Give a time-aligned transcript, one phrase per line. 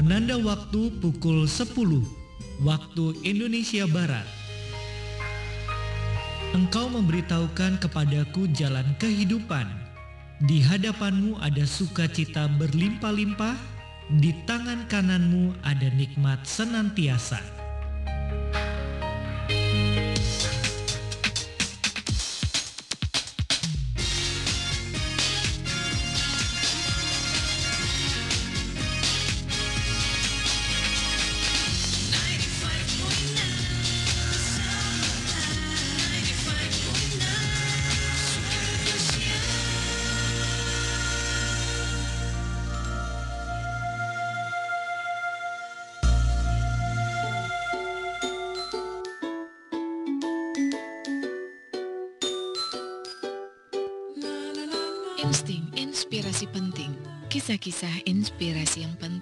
[0.00, 1.76] Penanda waktu pukul 10
[2.64, 4.24] waktu Indonesia Barat.
[6.56, 9.68] Engkau memberitahukan kepadaku jalan kehidupan.
[10.48, 13.60] Di hadapanmu ada sukacita berlimpah-limpah,
[14.16, 17.59] di tangan kananmu ada nikmat senantiasa.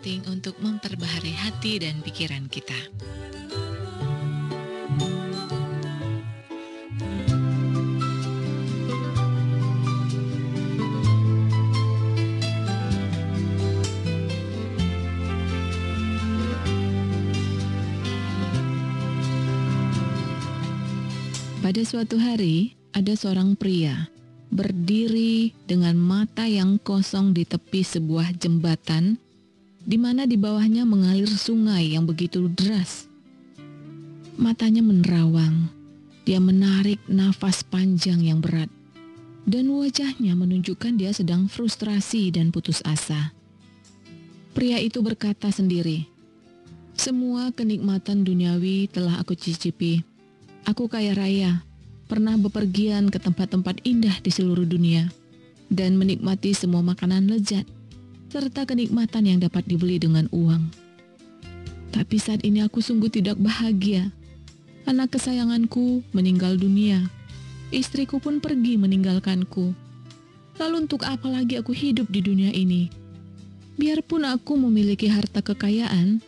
[0.08, 2.72] Penting untuk memperbaharui hati dan pikiran kita.
[21.60, 24.08] Pada suatu hari, ada seorang pria
[24.48, 29.27] berdiri dengan mata yang kosong di tepi sebuah jembatan,
[29.88, 33.08] di mana di bawahnya mengalir sungai yang begitu deras.
[34.36, 35.72] Matanya menerawang,
[36.28, 38.68] dia menarik nafas panjang yang berat,
[39.48, 43.32] dan wajahnya menunjukkan dia sedang frustrasi dan putus asa.
[44.52, 46.04] Pria itu berkata sendiri,
[46.92, 50.04] "Semua kenikmatan duniawi telah aku cicipi.
[50.68, 51.64] Aku kaya raya."
[52.08, 55.12] pernah bepergian ke tempat-tempat indah di seluruh dunia
[55.68, 57.68] dan menikmati semua makanan lezat
[58.28, 60.68] serta kenikmatan yang dapat dibeli dengan uang.
[61.92, 64.12] Tapi saat ini aku sungguh tidak bahagia.
[64.84, 67.08] Anak kesayanganku meninggal dunia.
[67.68, 69.72] Istriku pun pergi meninggalkanku.
[70.56, 72.88] Lalu untuk apa lagi aku hidup di dunia ini?
[73.76, 76.18] Biarpun aku memiliki harta kekayaan,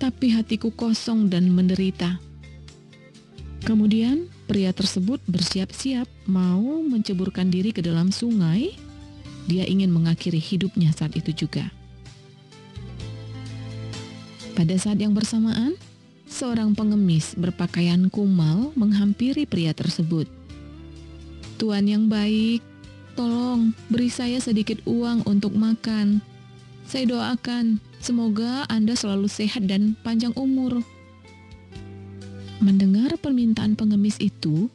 [0.00, 2.18] tapi hatiku kosong dan menderita.
[3.62, 8.72] Kemudian Pria tersebut bersiap-siap mau menceburkan diri ke dalam sungai.
[9.48, 11.72] Dia ingin mengakhiri hidupnya saat itu juga.
[14.52, 15.78] Pada saat yang bersamaan,
[16.28, 20.28] seorang pengemis berpakaian kumal menghampiri pria tersebut.
[21.56, 22.60] Tuan yang baik,
[23.16, 26.20] tolong beri saya sedikit uang untuk makan.
[26.84, 30.84] Saya doakan semoga Anda selalu sehat dan panjang umur.
[32.58, 34.66] Mendengar permintaan pengemis itu,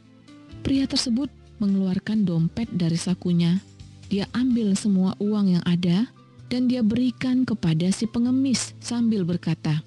[0.63, 1.27] pria tersebut
[1.59, 3.59] mengeluarkan dompet dari sakunya.
[4.13, 6.05] Dia ambil semua uang yang ada
[6.45, 9.81] dan dia berikan kepada si pengemis sambil berkata,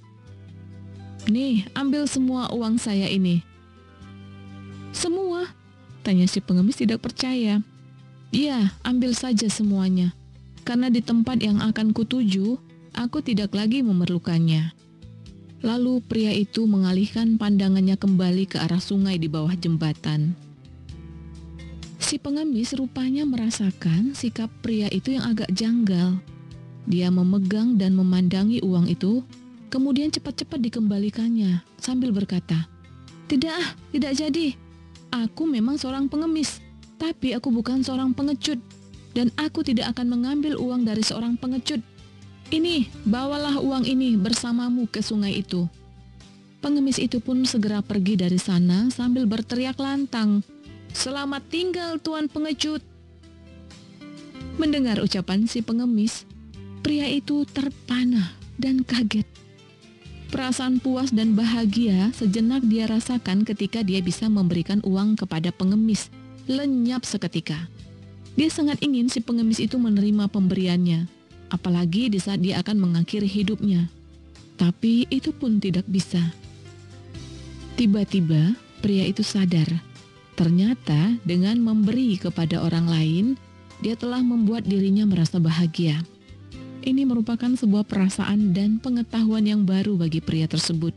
[1.30, 3.46] "Nih, ambil semua uang saya ini."
[4.90, 5.46] "Semua?"
[6.02, 7.62] tanya si pengemis tidak percaya.
[8.34, 10.10] "Iya, ambil saja semuanya.
[10.66, 12.58] Karena di tempat yang akan kutuju,
[12.98, 14.74] aku tidak lagi memerlukannya."
[15.62, 20.34] Lalu pria itu mengalihkan pandangannya kembali ke arah sungai di bawah jembatan.
[22.06, 26.22] Si pengemis rupanya merasakan sikap pria itu yang agak janggal.
[26.86, 29.26] Dia memegang dan memandangi uang itu,
[29.74, 32.70] kemudian cepat-cepat dikembalikannya sambil berkata,
[33.26, 34.54] "Tidak, tidak jadi.
[35.10, 36.62] Aku memang seorang pengemis,
[36.94, 38.62] tapi aku bukan seorang pengecut,
[39.10, 41.82] dan aku tidak akan mengambil uang dari seorang pengecut."
[42.54, 45.66] Ini, bawalah uang ini bersamamu ke sungai itu.
[46.62, 50.46] Pengemis itu pun segera pergi dari sana sambil berteriak lantang,
[50.94, 52.84] Selamat tinggal Tuan Pengecut.
[54.60, 56.28] Mendengar ucapan si pengemis,
[56.84, 59.26] pria itu terpana dan kaget.
[60.30, 66.10] Perasaan puas dan bahagia sejenak dia rasakan ketika dia bisa memberikan uang kepada pengemis,
[66.46, 67.70] lenyap seketika.
[68.36, 71.08] Dia sangat ingin si pengemis itu menerima pemberiannya,
[71.48, 73.88] apalagi di saat dia akan mengakhiri hidupnya.
[74.60, 76.20] Tapi itu pun tidak bisa.
[77.76, 79.68] Tiba-tiba pria itu sadar,
[80.36, 83.26] ternyata dengan memberi kepada orang lain,
[83.80, 85.98] dia telah membuat dirinya merasa bahagia.
[86.86, 90.94] Ini merupakan sebuah perasaan dan pengetahuan yang baru bagi pria tersebut.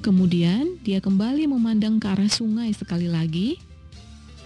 [0.00, 3.58] Kemudian dia kembali memandang ke arah sungai sekali lagi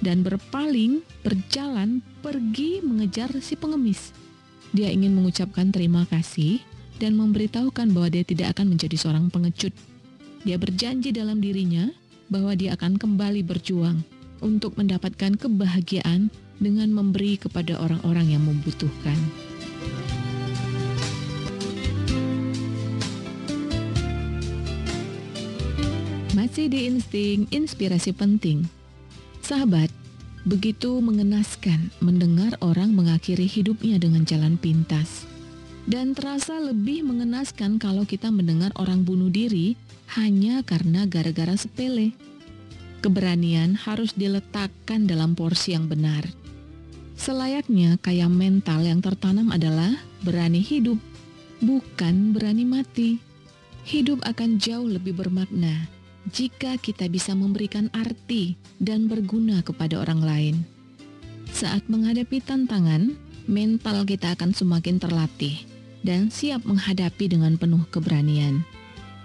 [0.03, 4.11] dan berpaling berjalan pergi mengejar si pengemis.
[4.75, 6.59] Dia ingin mengucapkan terima kasih
[6.99, 9.71] dan memberitahukan bahwa dia tidak akan menjadi seorang pengecut.
[10.43, 11.87] Dia berjanji dalam dirinya
[12.33, 14.01] bahwa dia akan kembali berjuang
[14.41, 19.19] untuk mendapatkan kebahagiaan dengan memberi kepada orang-orang yang membutuhkan.
[26.33, 28.65] Masih di insting, inspirasi penting.
[29.45, 29.93] Sahabat,
[30.49, 35.29] begitu mengenaskan mendengar orang mengakhiri hidupnya dengan jalan pintas.
[35.83, 39.75] Dan terasa lebih mengenaskan kalau kita mendengar orang bunuh diri
[40.19, 42.13] hanya karena gara-gara sepele.
[43.01, 46.29] Keberanian harus diletakkan dalam porsi yang benar.
[47.19, 49.91] Selayaknya kayak mental yang tertanam adalah
[50.23, 50.99] berani hidup,
[51.63, 53.19] bukan berani mati.
[53.83, 55.91] Hidup akan jauh lebih bermakna
[56.31, 60.57] jika kita bisa memberikan arti dan berguna kepada orang lain.
[61.51, 63.19] Saat menghadapi tantangan,
[63.51, 65.67] mental kita akan semakin terlatih
[66.07, 68.63] dan siap menghadapi dengan penuh keberanian.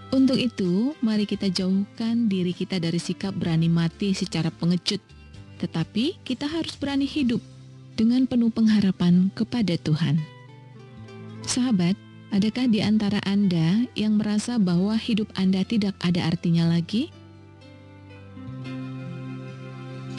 [0.07, 5.03] Untuk itu, mari kita jauhkan diri kita dari sikap berani mati secara pengecut,
[5.59, 7.43] tetapi kita harus berani hidup
[7.99, 10.23] dengan penuh pengharapan kepada Tuhan.
[11.43, 17.07] Sahabat, Adakah di antara Anda yang merasa bahwa hidup Anda tidak ada artinya lagi?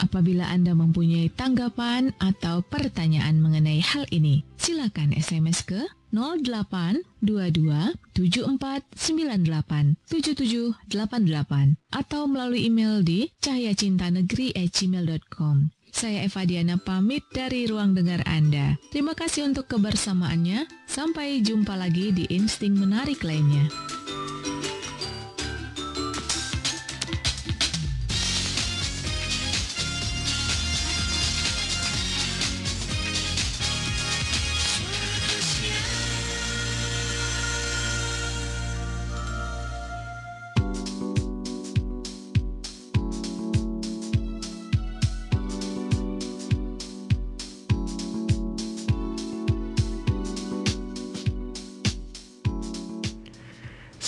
[0.01, 11.75] Apabila Anda mempunyai tanggapan atau pertanyaan mengenai hal ini, silakan SMS ke 0822 7498 7788
[11.93, 15.69] atau melalui email di cahayacintanegeri@gmail.com.
[15.89, 18.77] Saya Eva Diana pamit dari ruang dengar Anda.
[18.93, 20.69] Terima kasih untuk kebersamaannya.
[20.85, 23.65] Sampai jumpa lagi di Insting Menarik lainnya.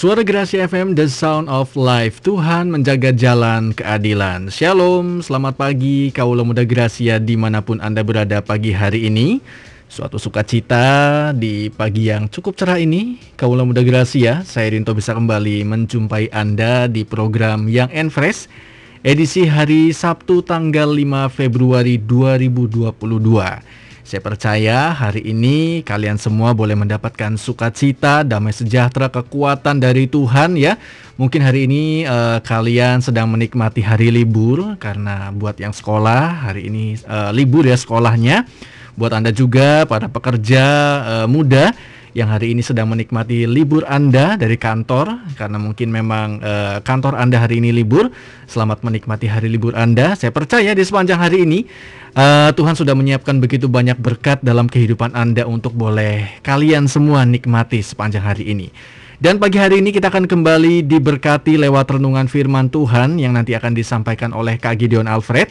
[0.02, 2.26] Suara Gerasi FM, The Sound of Life.
[2.26, 4.50] Tuhan menjaga jalan keadilan.
[4.50, 9.38] Shalom, selamat pagi kaulah muda Gracia di mana pun Anda berada pagi hari ini.
[9.86, 13.22] Suatu sukacita di pagi yang cukup cerah ini.
[13.38, 18.40] Kaulah muda Gracia, saya Rinto bisa kembali menjumpai Anda di program Yang Enfresh.
[19.06, 22.90] Edisi hari Sabtu tanggal 5 Februari 2022.
[24.02, 30.82] Saya percaya hari ini kalian semua boleh mendapatkan sukacita, damai sejahtera, kekuatan dari Tuhan ya.
[31.22, 36.98] Mungkin hari ini uh, kalian sedang menikmati hari libur karena buat yang sekolah hari ini
[37.06, 38.50] uh, libur ya sekolahnya.
[38.98, 40.64] Buat Anda juga para pekerja
[41.06, 41.72] uh, muda
[42.12, 47.40] yang hari ini sedang menikmati libur Anda dari kantor karena mungkin memang uh, kantor Anda
[47.40, 48.12] hari ini libur.
[48.52, 50.20] Selamat menikmati hari libur Anda.
[50.20, 51.64] Saya percaya di sepanjang hari ini
[52.16, 57.80] uh, Tuhan sudah menyiapkan begitu banyak berkat dalam kehidupan Anda untuk boleh kalian semua nikmati
[57.80, 58.68] sepanjang hari ini.
[59.22, 63.78] Dan pagi hari ini kita akan kembali diberkati lewat renungan firman Tuhan yang nanti akan
[63.78, 65.48] disampaikan oleh Kak Gideon Alfred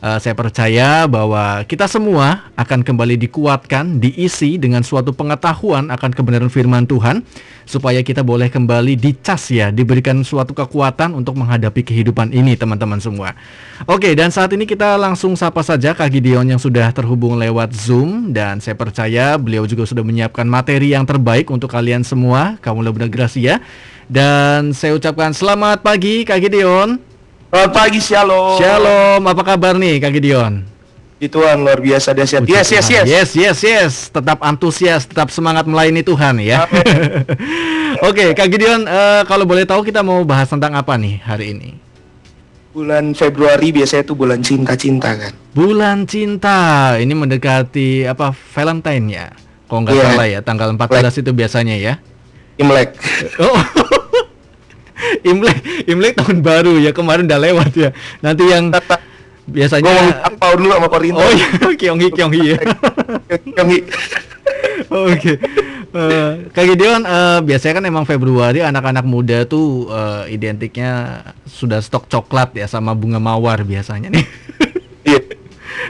[0.00, 6.50] uh, saya percaya bahwa kita semua akan kembali dikuatkan, diisi dengan suatu pengetahuan akan kebenaran
[6.52, 7.22] firman Tuhan
[7.68, 13.36] supaya kita boleh kembali dicas ya, diberikan suatu kekuatan untuk menghadapi kehidupan ini teman-teman semua.
[13.86, 18.34] Oke, dan saat ini kita langsung sapa saja Kak Gideon yang sudah terhubung lewat Zoom
[18.34, 23.06] dan saya percaya beliau juga sudah menyiapkan materi yang terbaik untuk kalian semua, kamu lebih
[23.06, 23.62] Gracia.
[24.10, 27.09] Dan saya ucapkan selamat pagi Kak Gideon.
[27.50, 28.62] Selamat pagi, Shalom.
[28.62, 30.62] Shalom, apa kabar nih Kak Gideon?
[31.18, 32.46] Di Tuhan luar biasa dahsyat.
[32.46, 33.06] Yes, yes, yes.
[33.10, 33.92] Yes, yes, yes.
[34.06, 36.70] Tetap antusias, tetap semangat melayani Tuhan ya.
[38.06, 41.58] Oke, okay, Kak Gideon, uh, kalau boleh tahu kita mau bahas tentang apa nih hari
[41.58, 41.70] ini?
[42.70, 45.34] Bulan Februari biasanya itu bulan cinta-cinta kan.
[45.50, 46.94] Bulan cinta.
[47.02, 49.26] Ini mendekati apa Valentine ya?
[49.66, 50.06] Kalau nggak yeah.
[50.06, 51.18] salah ya, tanggal 14 Imlek.
[51.18, 51.98] itu biasanya ya.
[52.62, 52.94] Imlek.
[53.42, 53.58] Oh.
[55.30, 57.90] Imlek, Imlek tahun baru ya kemarin udah lewat ya.
[58.20, 58.72] Nanti yang
[59.50, 61.20] biasanya apa dulu sama Korinto.
[61.20, 61.48] Oh iya,
[61.80, 62.58] Kyonghi Kyonghi ya.
[63.56, 63.78] Kyonghi.
[64.90, 65.32] Oke.
[65.90, 72.06] Uh, Kak Gideon, uh, biasanya kan emang Februari anak-anak muda tuh uh, identiknya sudah stok
[72.06, 74.22] coklat ya sama bunga mawar biasanya nih.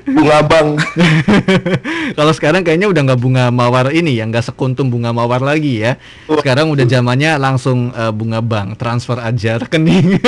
[0.07, 0.69] Bunga bang.
[2.19, 6.00] Kalau sekarang kayaknya udah nggak bunga mawar ini ya, nggak sekuntum bunga mawar lagi ya.
[6.26, 10.16] Sekarang udah zamannya langsung uh, bunga bank, transfer aja rekening.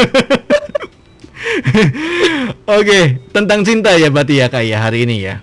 [2.63, 5.43] Oke, okay, tentang cinta ya berarti ya kak ya hari ini ya.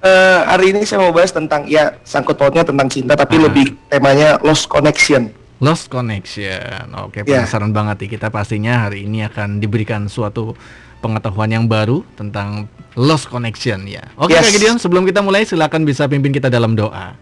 [0.00, 3.42] Uh, hari ini saya mau bahas tentang ya sangkut pautnya tentang cinta tapi ah.
[3.48, 5.28] lebih temanya lost connection.
[5.60, 6.88] Lost connection.
[7.04, 7.44] Oke, okay, ya.
[7.44, 7.76] penasaran yeah.
[7.76, 10.56] banget nih kita pastinya hari ini akan diberikan suatu
[11.00, 14.04] pengetahuan yang baru tentang lost connection ya.
[14.20, 14.46] Oke yes.
[14.46, 17.16] Kak Gideon, sebelum kita mulai silakan bisa pimpin kita dalam doa.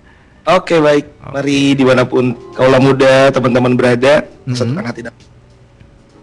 [0.48, 1.32] Oke baik, okay.
[1.32, 4.80] mari di mana pun kaulah muda teman-teman berada, mm -hmm.
[4.80, 5.12] hati dan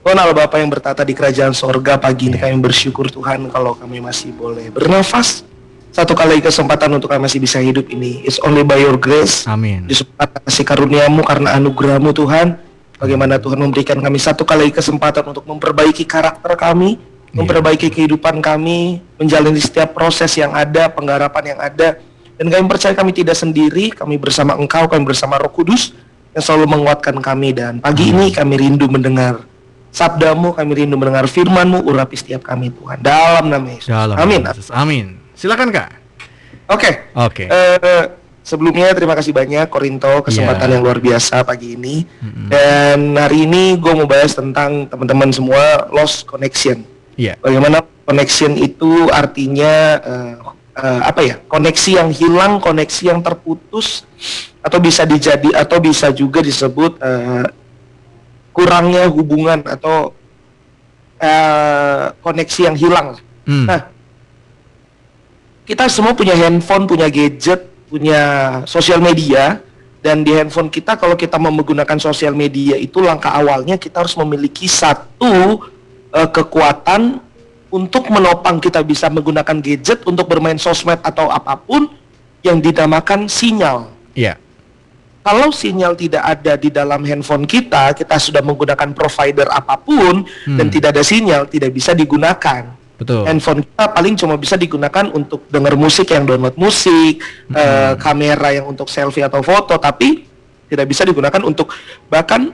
[0.05, 3.97] Tuhan Allah Bapa yang bertata di kerajaan sorga pagi ini kami bersyukur Tuhan kalau kami
[3.97, 5.41] masih boleh bernafas
[5.89, 9.89] satu kali kesempatan untuk kami masih bisa hidup ini It's only by your grace Amin.
[9.89, 12.53] disempatkan kasih karuniamu karena anugerahmu Tuhan
[13.01, 17.01] bagaimana Tuhan memberikan kami satu kali kesempatan untuk memperbaiki karakter kami
[17.35, 21.99] memperbaiki kehidupan kami menjalani setiap proses yang ada penggarapan yang ada.
[22.35, 25.91] Dan kami percaya kami tidak sendiri kami bersama engkau kami bersama roh kudus
[26.31, 27.51] yang selalu menguatkan kami.
[27.51, 29.43] Dan pagi ini kami rindu mendengar
[29.91, 32.99] sabdamu kami rindu mendengar firmanmu urapi setiap kami Tuhan.
[32.99, 33.91] Dalam nama Yesus.
[33.91, 34.41] Dalam amin.
[34.47, 34.67] Yesus.
[34.71, 35.05] Amin.
[35.35, 35.89] Silakan Kak.
[36.71, 36.89] oke.
[37.19, 37.43] Oke.
[37.47, 38.03] Eh,
[38.43, 40.73] sebelumnya terima kasih banyak Korinto kesempatan Iya.
[40.75, 42.03] yang luar biasa pagi ini.
[42.47, 46.83] Dan hari ini gue mau bahas tentang teman-teman semua lost connection
[47.15, 47.39] Iya.
[47.39, 50.35] bagaimana connection itu artinya eh,
[50.75, 54.03] eh, apa ya koneksi yang hilang koneksi yang terputus
[54.59, 57.47] atau bisa dijadi atau bisa juga disebut eh,
[58.51, 60.11] kurangnya hubungan atau
[61.23, 63.69] eh, koneksi yang hilang Hmm.
[63.69, 63.81] Nah,
[65.69, 68.21] kita semua punya handphone, punya gadget, punya
[68.65, 69.61] sosial media,
[70.01, 74.17] dan di handphone kita kalau kita mau menggunakan sosial media itu langkah awalnya kita harus
[74.17, 75.61] memiliki satu
[76.15, 77.19] eh, kekuatan
[77.67, 81.91] untuk menopang kita bisa menggunakan gadget untuk bermain sosmed atau apa pun
[82.39, 83.91] yang dinamakan sinyal.
[84.15, 84.39] Iya.
[85.25, 90.69] Kalau sinyal tidak ada di dalam handphone kita, kita sudah menggunakan provider apa pun dan
[90.69, 90.73] Hmm.
[90.73, 93.25] tidak ada sinyal, tidak bisa digunakan Betul.
[93.25, 97.19] handphone kita paling cuma bisa digunakan untuk dengar musik yang download musik,
[97.51, 100.29] eh, kamera yang untuk selfie atau foto, tapi
[100.69, 101.73] tidak bisa digunakan untuk
[102.05, 102.53] bahkan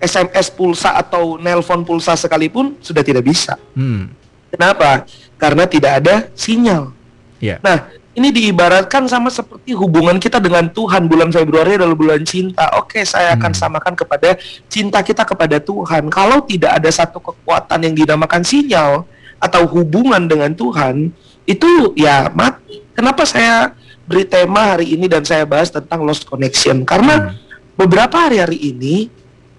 [0.00, 3.60] SMS pulsa atau nelpon pulsa sekalipun sudah tidak bisa.
[3.76, 4.08] Hmm.
[4.50, 5.06] Kenapa?
[5.36, 6.90] Karena tidak ada sinyal.
[7.38, 7.62] Iya.
[7.62, 11.06] Nah, ini diibaratkan sama seperti hubungan kita dengan Tuhan.
[11.06, 12.66] Bulan Februari adalah bulan cinta.
[12.76, 13.60] Oke, saya akan Hmm.
[13.60, 14.34] samakan kepada
[14.66, 16.10] cinta kita kepada Tuhan.
[16.10, 19.06] Kalau tidak ada satu kekuatan yang dinamakan sinyal
[19.38, 21.14] atau hubungan dengan Tuhan,
[21.46, 22.82] itu ya mati.
[22.92, 23.72] Kenapa saya
[24.04, 26.82] beri tema hari ini dan saya bahas tentang lost connection?
[26.82, 27.32] Karena
[27.78, 29.08] beberapa hari-hari ini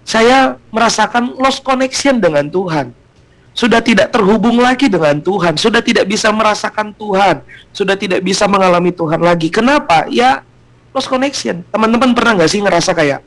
[0.02, 2.90] saya merasakan lost connection dengan Tuhan
[3.52, 8.88] sudah tidak terhubung lagi dengan Tuhan, sudah tidak bisa merasakan Tuhan, sudah tidak bisa mengalami
[8.96, 9.52] Tuhan lagi.
[9.52, 10.08] Kenapa?
[10.08, 10.40] Ya
[10.96, 11.60] lost connection.
[11.68, 13.20] Teman-teman pernah nggak sih ngerasa kayak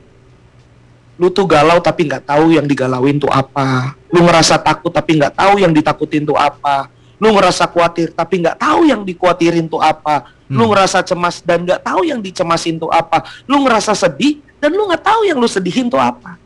[1.16, 5.32] lu tuh galau tapi nggak tahu yang digalauin tuh apa, lu ngerasa takut tapi nggak
[5.32, 10.28] tahu yang ditakutin tuh apa, lu ngerasa khawatir tapi nggak tahu yang dikhawatirin tuh apa,
[10.50, 10.70] lu Hmm.
[10.76, 15.06] ngerasa cemas dan nggak tahu yang dicemasin tuh apa, lu ngerasa sedih dan lu nggak
[15.06, 16.36] tahu yang lu sedihin tuh apa.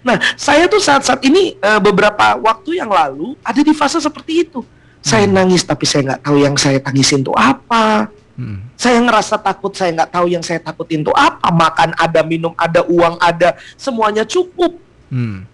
[0.00, 4.64] Nah, saya tuh saat-saat ini eh, beberapa waktu yang lalu ada di fase seperti itu.
[5.00, 8.12] Saya nangis tapi saya nggak tahu yang saya tangisin tuh apa.
[8.36, 8.64] Hmm.
[8.76, 11.48] Saya ngerasa takut, saya nggak tahu yang saya takutin tuh apa.
[11.48, 14.76] Makan ada, minum ada, uang ada, semuanya cukup.
[15.08, 15.44] Hmm.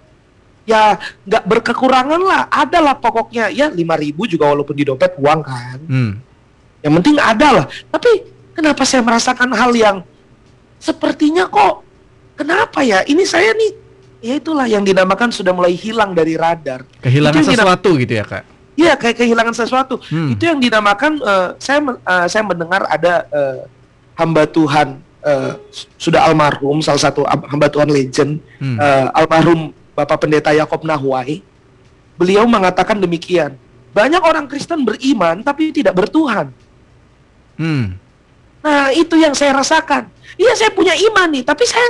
[0.66, 3.50] Ya nggak berkekurangan lah, ada lah pokoknya.
[3.54, 5.78] Ya 5000 juga walaupun di dompet uang kan.
[5.86, 6.12] Hmm.
[6.82, 7.66] Yang penting ada lah.
[7.90, 8.10] Tapi
[8.54, 9.96] kenapa saya merasakan hal yang
[10.82, 11.86] sepertinya kok
[12.34, 13.02] kenapa ya?
[13.06, 13.85] Ini saya nih
[14.26, 16.82] ya itulah yang dinamakan sudah mulai hilang dari radar.
[16.98, 18.42] Kehilangan sesuatu gitu ya kak.
[18.74, 20.02] Iya kayak kehilangan sesuatu.
[20.10, 20.34] Hmm.
[20.34, 23.58] Itu yang dinamakan eh, saya eh, saya mendengar ada eh,
[24.18, 25.00] hamba Tuhan
[25.70, 28.76] s- sudah almarhum salah satu hamba Tuhan legend Hmm.
[28.76, 31.40] eh, almarhum Bapak Pendeta Yakob Nahwai.
[32.16, 33.56] Beliau mengatakan demikian.
[33.92, 36.52] Banyak orang Kristen beriman tapi tidak bertuhan.
[37.56, 37.96] Hmm.
[38.60, 40.10] Nah, itu yang saya rasakan.
[40.36, 41.86] Iya, saya punya iman nih, tapi saya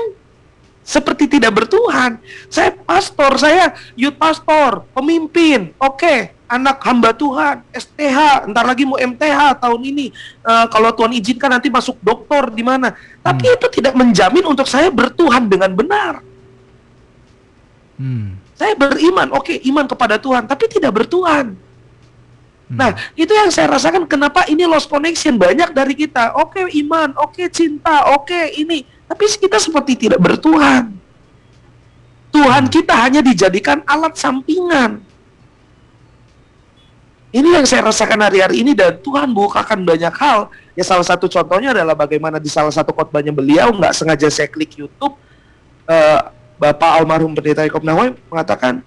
[0.87, 2.23] seperti tidak bertuhan.
[2.47, 5.75] Saya pastor, saya youth pastor, pemimpin.
[5.83, 10.15] Oke, anak hamba Tuhan, STH, ntar lagi mau MTH tahun ini.
[10.47, 12.95] Eh, kalau Tuhan izinkan nanti masuk doktor di mana.
[13.19, 16.23] Tapi itu tidak menjamin untuk saya bertuhan dengan benar.
[17.99, 18.39] Hmm.
[18.55, 21.59] Saya beriman, oke, iman kepada Tuhan, tapi tidak bertuhan.
[22.71, 22.79] Hmm.
[22.79, 26.39] Nah, itu yang saya rasakan kenapa ini lost connection banyak dari kita.
[26.39, 28.96] Oke, iman, oke, cinta, oke, ini.
[29.07, 30.91] Tapi kita seperti tidak bertuhan.
[32.35, 35.01] Tuhan kita hanya dijadikan alat sampingan.
[37.33, 40.49] Ini yang saya rasakan hari-hari ini dan Tuhan bukakan banyak hal.
[40.77, 44.77] Ya salah satu contohnya adalah bagaimana di salah satu khotbahnya beliau nggak sengaja saya klik
[44.77, 45.17] YouTube
[45.89, 46.21] eh,
[46.57, 48.81] Bapak almarhum pendeta Yakob Nahwai mengatakan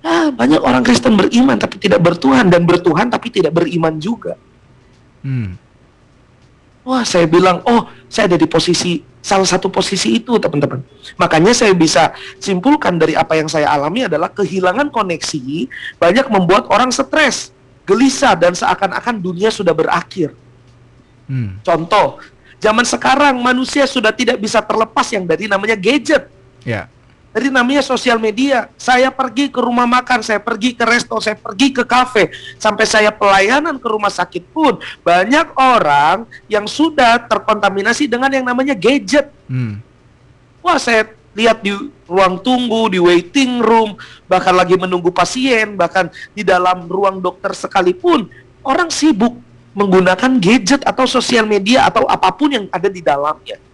[0.00, 4.32] Ah, banyak orang Kristen beriman tapi tidak bertuhan dan bertuhan tapi tidak beriman juga.
[5.20, 5.60] Hmm.
[6.90, 10.82] Wah, saya bilang, oh, saya ada di posisi salah satu posisi itu, teman-teman.
[11.22, 12.10] Makanya saya bisa
[12.42, 15.70] simpulkan dari apa yang saya alami adalah kehilangan koneksi
[16.02, 17.54] banyak membuat orang stres,
[17.86, 20.34] gelisah dan seakan-akan dunia sudah berakhir.
[21.30, 21.62] Hmm.
[21.62, 22.18] Contoh,
[22.58, 26.26] zaman sekarang manusia sudah tidak bisa terlepas yang dari namanya gadget.
[26.66, 26.90] Ya.
[27.30, 28.66] Jadi namanya sosial media.
[28.74, 33.14] Saya pergi ke rumah makan, saya pergi ke resto, saya pergi ke kafe, sampai saya
[33.14, 39.30] pelayanan ke rumah sakit pun banyak orang yang sudah terkontaminasi dengan yang namanya gadget.
[39.46, 39.78] Hmm.
[40.58, 41.06] Wah, saya
[41.38, 41.70] lihat di
[42.10, 43.94] ruang tunggu, di waiting room,
[44.26, 48.26] bahkan lagi menunggu pasien, bahkan di dalam ruang dokter sekalipun,
[48.66, 49.38] orang sibuk
[49.70, 53.69] menggunakan gadget atau sosial media atau apa pun yang ada di dalamnya.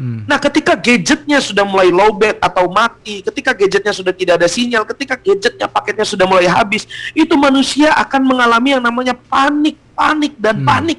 [0.00, 0.24] Hmm.
[0.24, 5.20] Nah, ketika gadgetnya sudah mulai lowbat atau mati, ketika gadgetnya sudah tidak ada sinyal, ketika
[5.20, 10.64] gadgetnya paketnya sudah mulai habis, itu manusia akan mengalami yang namanya panik, panik dan Hmm.
[10.64, 10.98] panik.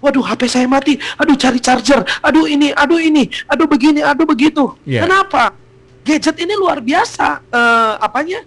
[0.00, 0.96] Waduh, HP saya mati.
[1.14, 2.02] Aduh, cari charger.
[2.24, 4.74] Aduh, ini, aduh ini, aduh begini, aduh begitu.
[4.82, 5.04] Iya.
[5.04, 5.52] Kenapa?
[6.02, 7.38] Gadget ini luar biasa.
[7.52, 8.40] eh apanya?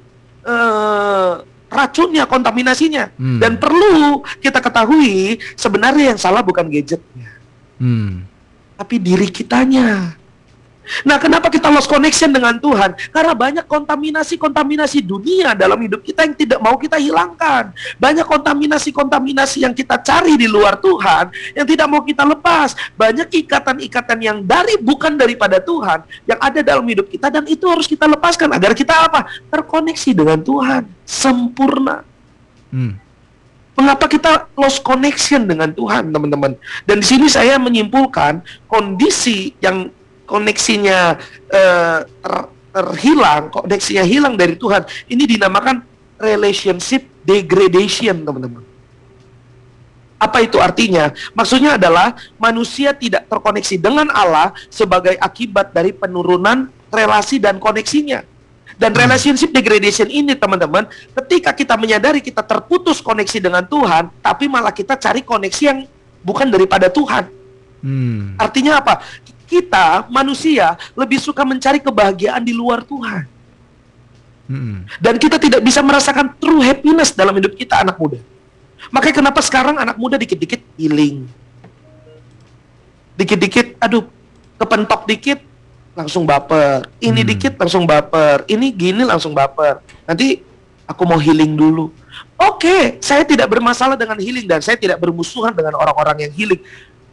[0.43, 1.33] eh
[1.71, 3.13] racunnya, kontaminasinya.
[3.15, 3.37] Hmm.
[3.37, 7.29] Dan perlu kita ketahui sebenarnya yang salah bukan gadgetnya
[7.77, 8.23] Hmm.
[8.75, 10.15] Tapi diri kitanya.
[11.01, 12.93] Nah, kenapa kita lost connection dengan Tuhan?
[13.09, 17.73] Karena banyak kontaminasi-kontaminasi dunia dalam hidup kita yang tidak mau kita hilangkan.
[17.97, 22.77] Banyak kontaminasi-kontaminasi yang kita cari di luar Tuhan yang tidak mau kita lepas.
[22.93, 27.89] Banyak ikatan-ikatan yang dari bukan daripada Tuhan yang ada dalam hidup kita dan itu harus
[27.89, 29.25] kita lepaskan agar kita apa?
[29.49, 32.05] Terkoneksi dengan Tuhan, sempurna.
[32.69, 33.04] Hmm.
[33.75, 36.55] Mengapa kita lost connection dengan Tuhan, teman-teman?
[36.87, 38.39] Dan di sini saya menyimpulkan
[38.71, 39.91] kondisi yang
[40.23, 41.19] koneksinya
[41.51, 45.83] eh, ter- terhilang, koneksinya hilang dari Tuhan, ini dinamakan
[46.19, 48.63] relationship degradation, teman-teman.
[50.15, 51.11] Apa itu artinya?
[51.35, 58.23] Maksudnya adalah manusia tidak terkoneksi dengan Allah sebagai akibat dari penurunan relasi dan koneksinya.
[58.75, 60.89] Dan relationship degradation ini teman-teman,
[61.23, 65.79] ketika kita menyadari kita terputus koneksi dengan Tuhan, tapi malah kita cari koneksi yang
[66.25, 67.29] bukan daripada Tuhan.
[67.85, 68.33] Hmm.
[68.41, 69.05] Artinya apa?
[69.45, 73.23] Kita manusia lebih suka mencari kebahagiaan di luar Tuhan.
[74.49, 74.89] Hmm.
[74.97, 78.17] Dan kita tidak bisa merasakan true happiness dalam hidup kita anak muda.
[78.89, 81.29] Makanya kenapa sekarang anak muda dikit-dikit healing.
[83.15, 84.09] Dikit-dikit, aduh,
[84.57, 85.39] kepentok dikit,
[85.95, 86.85] langsung baper.
[86.99, 87.29] Ini Hmm.
[87.31, 88.43] dikit langsung baper.
[88.45, 89.79] Ini gini langsung baper.
[90.03, 90.43] Nanti
[90.85, 91.89] aku mau healing dulu.
[92.35, 96.59] Oke, saya tidak bermasalah dengan healing dan saya tidak bermusuhan dengan orang-orang yang healing.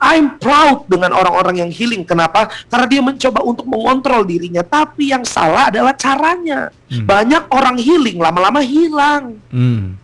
[0.02, 2.02] I'm proud dengan orang-orang yang healing.
[2.02, 2.50] Kenapa?
[2.66, 4.66] Karena dia mencoba untuk mengontrol dirinya.
[4.66, 6.74] Tapi yang salah adalah caranya.
[6.90, 7.06] Hmm.
[7.06, 9.38] Banyak orang healing, lama-lama hilang.
[9.54, 9.94] Hmm.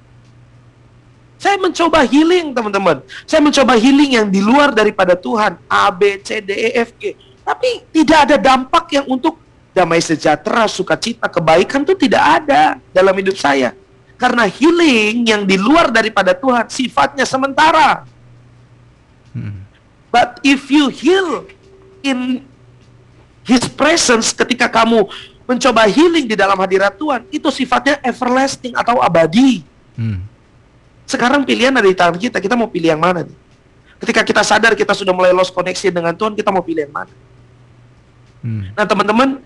[1.39, 3.03] Saya mencoba healing, teman-teman.
[3.27, 5.59] Saya mencoba healing yang di luar daripada Tuhan.
[5.67, 7.15] A, B, C, D, E, F, G.
[7.49, 9.41] Tapi tidak ada dampak yang untuk
[9.73, 13.73] damai sejahtera, sukacita, kebaikan itu tidak ada dalam hidup saya.
[14.21, 18.05] Karena healing yang di luar daripada Tuhan sifatnya sementara.
[19.33, 19.65] Hmm.
[20.13, 21.49] But if you heal
[22.05, 22.45] in
[23.49, 25.09] His presence ketika kamu
[25.49, 29.65] mencoba healing di dalam hadirat Tuhan, itu sifatnya everlasting atau abadi.
[29.97, 30.21] Hmm.
[31.09, 32.37] Sekarang pilihan ada di tangan kita.
[32.45, 33.39] Kita mau pilih yang mana nih?
[34.05, 37.28] Ketika kita sadar kita sudah mulai lost connection dengan Tuhan, kita mau pilih yang mana?
[38.43, 38.71] Hmm.
[38.75, 39.43] Nah, teman-teman,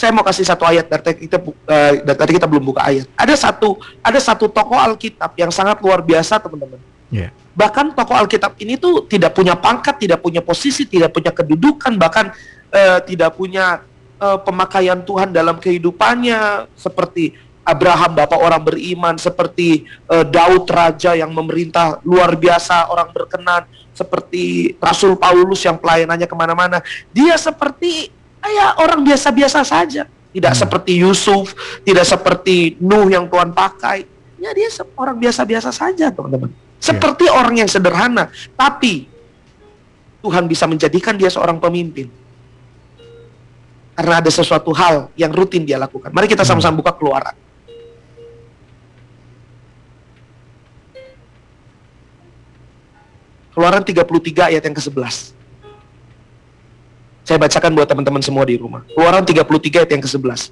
[0.00, 3.04] saya mau kasih satu ayat dari kita eh, dari tadi kita belum buka ayat.
[3.12, 6.80] Ada satu ada satu tokoh Alkitab yang sangat luar biasa, teman-teman.
[7.12, 7.28] Ya.
[7.52, 12.32] Bahkan tokoh Alkitab ini tuh tidak punya pangkat, tidak punya posisi, tidak punya kedudukan, bahkan
[12.72, 13.84] eh, tidak punya
[14.16, 17.36] eh, pemakaian Tuhan dalam kehidupannya seperti
[17.70, 24.74] Abraham bapak orang beriman, seperti eh, Daud raja yang memerintah luar biasa, orang berkenan, seperti
[24.82, 26.82] Rasul Paulus yang pelayanannya ke mana-mana.
[27.14, 28.10] Dia seperti
[28.42, 30.60] ya orang biasa-biasa saja, tidak Hmm.
[30.66, 31.54] seperti Yusuf,
[31.86, 34.08] tidak seperti Nuh yang Tuhan pakai.
[34.40, 36.48] Ya dia orang biasa-biasa saja, teman-teman.
[36.80, 39.04] Seperti orang yang sederhana, tapi
[40.24, 42.08] Tuhan bisa menjadikan dia seorang pemimpin.
[43.92, 46.08] Karena ada sesuatu hal yang rutin dia lakukan.
[46.08, 47.36] Mari kita sama-sama buka keluaran.
[53.60, 55.36] Keluaran 33 ayat yang ke-11.
[57.28, 58.80] Saya bacakan buat teman-teman semua di rumah.
[58.88, 60.48] Keluaran 33 ayat yang ke-11.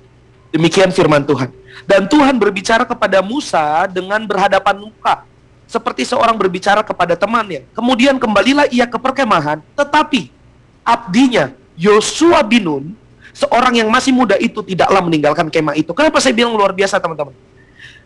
[0.53, 1.49] Demikian firman Tuhan.
[1.89, 5.25] Dan Tuhan berbicara kepada Musa dengan berhadapan muka.
[5.65, 7.65] Seperti seorang berbicara kepada temannya.
[7.73, 9.65] Kemudian kembalilah ia ke perkemahan.
[9.73, 10.29] Tetapi
[10.85, 12.85] abdinya Yosua bin Nun,
[13.33, 15.97] seorang yang masih muda itu tidaklah meninggalkan kemah itu.
[15.97, 17.33] Kenapa saya bilang luar biasa teman-teman?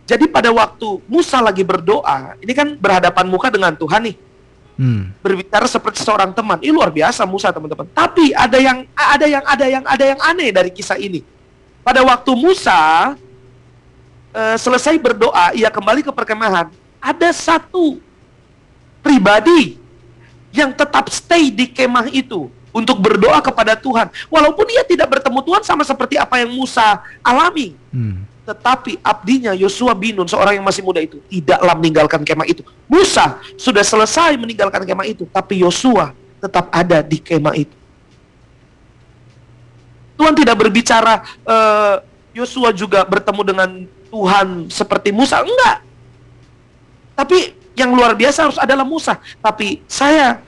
[0.06, 4.30] Jadi pada waktu Musa lagi berdoa, ini kan berhadapan muka dengan Tuhan nih
[4.82, 5.14] Hmm.
[5.22, 6.58] berbicara seperti seorang teman.
[6.58, 7.86] Ini luar biasa Musa teman-teman.
[7.94, 11.22] Tapi ada yang ada yang ada yang ada yang aneh dari kisah ini.
[11.86, 13.14] Pada waktu Musa
[14.34, 16.66] eh, selesai berdoa, ia kembali ke perkemahan.
[16.98, 18.02] Ada satu
[19.06, 19.78] pribadi
[20.50, 22.50] yang tetap stay di kemah itu.
[22.72, 24.08] untuk berdoa kepada Tuhan.
[24.32, 27.76] Walaupun ia tidak bertemu Tuhan sama seperti apa yang Musa alami.
[27.92, 28.24] Hmm.
[28.42, 32.66] Tetapi abdinya Yosua bin Nun, seorang yang masih muda itu, tidaklah meninggalkan kemah itu.
[32.90, 36.10] Musa sudah selesai meninggalkan kemah itu, tapi Yosua
[36.42, 37.76] tetap ada di kemah itu.
[40.18, 41.96] Tuhan tidak berbicara eh,
[42.34, 43.70] Yosua juga bertemu dengan
[44.10, 45.78] Tuhan seperti Musa, enggak.
[47.14, 49.22] Tapi yang luar biasa harus adalah Musa.
[49.38, 50.42] Tapi saya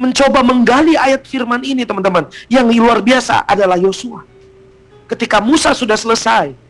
[0.00, 2.26] mencoba menggali ayat firman ini, teman-teman.
[2.50, 4.24] Yang luar biasa adalah Yosua.
[5.06, 6.69] Ketika Musa sudah selesai,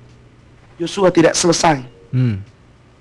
[0.81, 1.85] Yosua tidak selesai.
[2.09, 2.41] Hmm.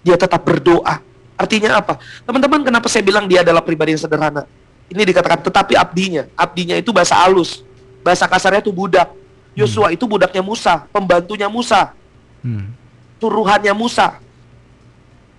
[0.03, 0.99] Dia tetap berdoa.
[1.39, 1.95] Artinya apa?
[2.27, 4.43] Teman-teman, kenapa saya bilang dia adalah pribadi yang sederhana?
[4.91, 6.27] Ini dikatakan tetapi abdinya.
[6.35, 7.63] Abdinya itu bahasa halus.
[8.03, 9.07] Bahasa kasarnya itu budak.
[9.55, 11.91] Yosua itu budaknya Musa, pembantunya Musa,
[12.39, 12.71] Hmm.
[13.19, 14.15] suruhannya Musa.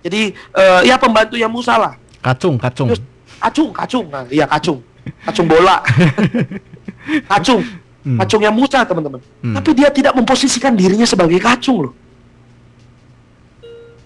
[0.05, 1.93] Jadi eh, ya pembantunya Musa lah.
[2.21, 2.89] Kacung, kacung.
[2.93, 3.09] Yos-
[3.41, 4.05] Kacung, kacung.
[4.05, 4.85] Nah, iya kacung.
[5.25, 5.81] Kacung bola.
[7.31, 7.65] kacung.
[8.01, 8.17] Hmm.
[8.21, 9.21] Kacungnya Musa, teman-teman.
[9.41, 9.57] Hmm.
[9.57, 11.93] Tapi dia tidak memposisikan dirinya sebagai kacung loh.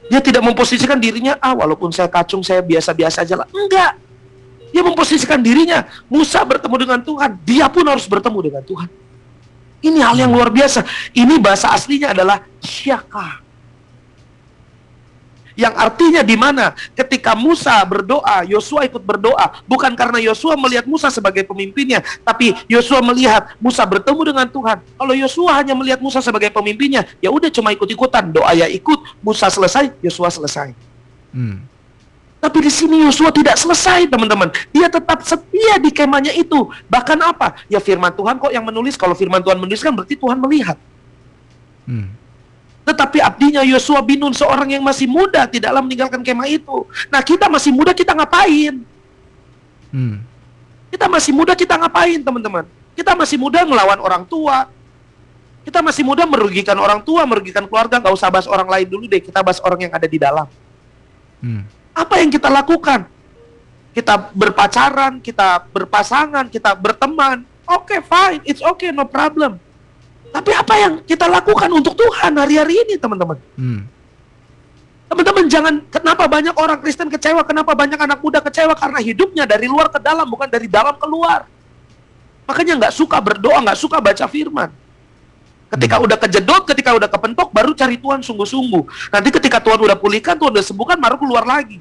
[0.06, 3.48] Dia tidak memposisikan dirinya, ah walaupun saya kacung, saya biasa-biasa aja lah.
[3.50, 3.98] Enggak.
[4.70, 5.88] Dia memposisikan dirinya.
[6.12, 8.90] Musa bertemu dengan Tuhan, dia pun harus bertemu dengan Tuhan.
[9.86, 10.82] Ini hal yang luar biasa.
[11.14, 13.45] Ini bahasa aslinya adalah syaka.
[15.56, 21.08] Yang artinya di mana ketika Musa berdoa, Yosua ikut berdoa, bukan karena Yosua melihat Musa
[21.08, 24.78] sebagai pemimpinnya, tapi Yosua melihat Musa bertemu dengan Tuhan.
[24.84, 29.48] Kalau Yosua hanya melihat Musa sebagai pemimpinnya, ya udah cuma ikut-ikutan, doa ya ikut, Musa
[29.48, 30.76] selesai, Yosua selesai.
[31.32, 31.64] Hmm.
[32.46, 34.54] Tapi di sini Yosua tidak selesai, teman-teman.
[34.70, 36.70] Dia tetap setia di kemahnya itu.
[36.86, 37.58] Bahkan apa?
[37.66, 38.94] Ya firman Tuhan kok yang menulis.
[38.94, 40.78] Kalau firman Tuhan menuliskan berarti Tuhan melihat.
[41.90, 42.14] Hmm.
[42.86, 46.86] Tetapi abdinya Yosua bin Nun seorang yang masih muda tidaklah meninggalkan kemah itu.
[47.10, 48.86] Nah, kita masih muda kita ngapain?
[49.90, 50.22] Hmm.
[50.94, 52.70] Kita masih muda kita ngapain, teman-teman?
[52.94, 54.70] Kita masih muda ngelawan orang tua.
[55.66, 57.98] Kita masih muda merugikan orang tua, merugikan keluarga.
[57.98, 59.18] Gak usah bahas orang lain dulu deh.
[59.18, 60.46] Kita bahas orang yang ada di dalam.
[61.42, 61.66] Hmm.
[61.90, 63.10] Apa yang kita lakukan?
[63.98, 67.42] Kita berpacaran, kita berpasangan, kita berteman.
[67.66, 68.46] Oke, fine.
[68.46, 69.58] It's okay, no problem.
[70.36, 73.40] Tapi apa yang kita lakukan untuk Tuhan hari-hari ini, teman-teman?
[73.56, 73.88] Hmm.
[75.08, 79.72] Teman-teman jangan kenapa banyak orang Kristen kecewa, kenapa banyak anak muda kecewa karena hidupnya dari
[79.72, 81.48] luar ke dalam bukan dari dalam keluar.
[82.44, 84.70] Makanya nggak suka berdoa, nggak suka baca firman.
[85.72, 89.16] Ketika udah kejedot, ketika udah kepentok, baru cari Tuhan sungguh-sungguh.
[89.16, 91.80] Nanti ketika Tuhan udah pulihkan, Tuhan udah sembuhkan, baru keluar lagi.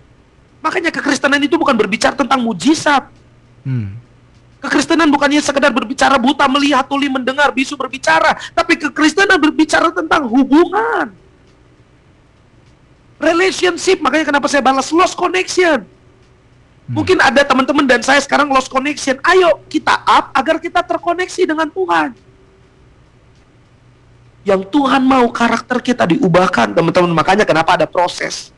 [0.63, 3.11] Makanya kekristenan itu bukan berbicara tentang mujizat.
[3.67, 3.99] Hmm.
[4.65, 11.13] Kekristenan bukannya sekedar berbicara buta melihat, tuli mendengar, bisu berbicara, tapi kekristenan berbicara tentang hubungan.
[13.21, 15.85] Relationship, makanya kenapa saya balas lost connection.
[16.89, 19.21] Mungkin ada teman-teman dan saya sekarang lost connection.
[19.25, 22.17] Ayo kita up agar kita terkoneksi dengan Tuhan.
[24.45, 27.13] Yang Tuhan mau karakter kita diubahkan, teman-teman.
[27.13, 28.53] Makanya kenapa ada proses.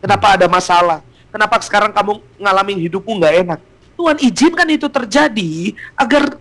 [0.00, 1.00] Kenapa ada masalah.
[1.32, 3.60] Kenapa sekarang kamu ngalamin hidupmu nggak enak.
[4.00, 6.40] Tuhan izinkan itu terjadi agar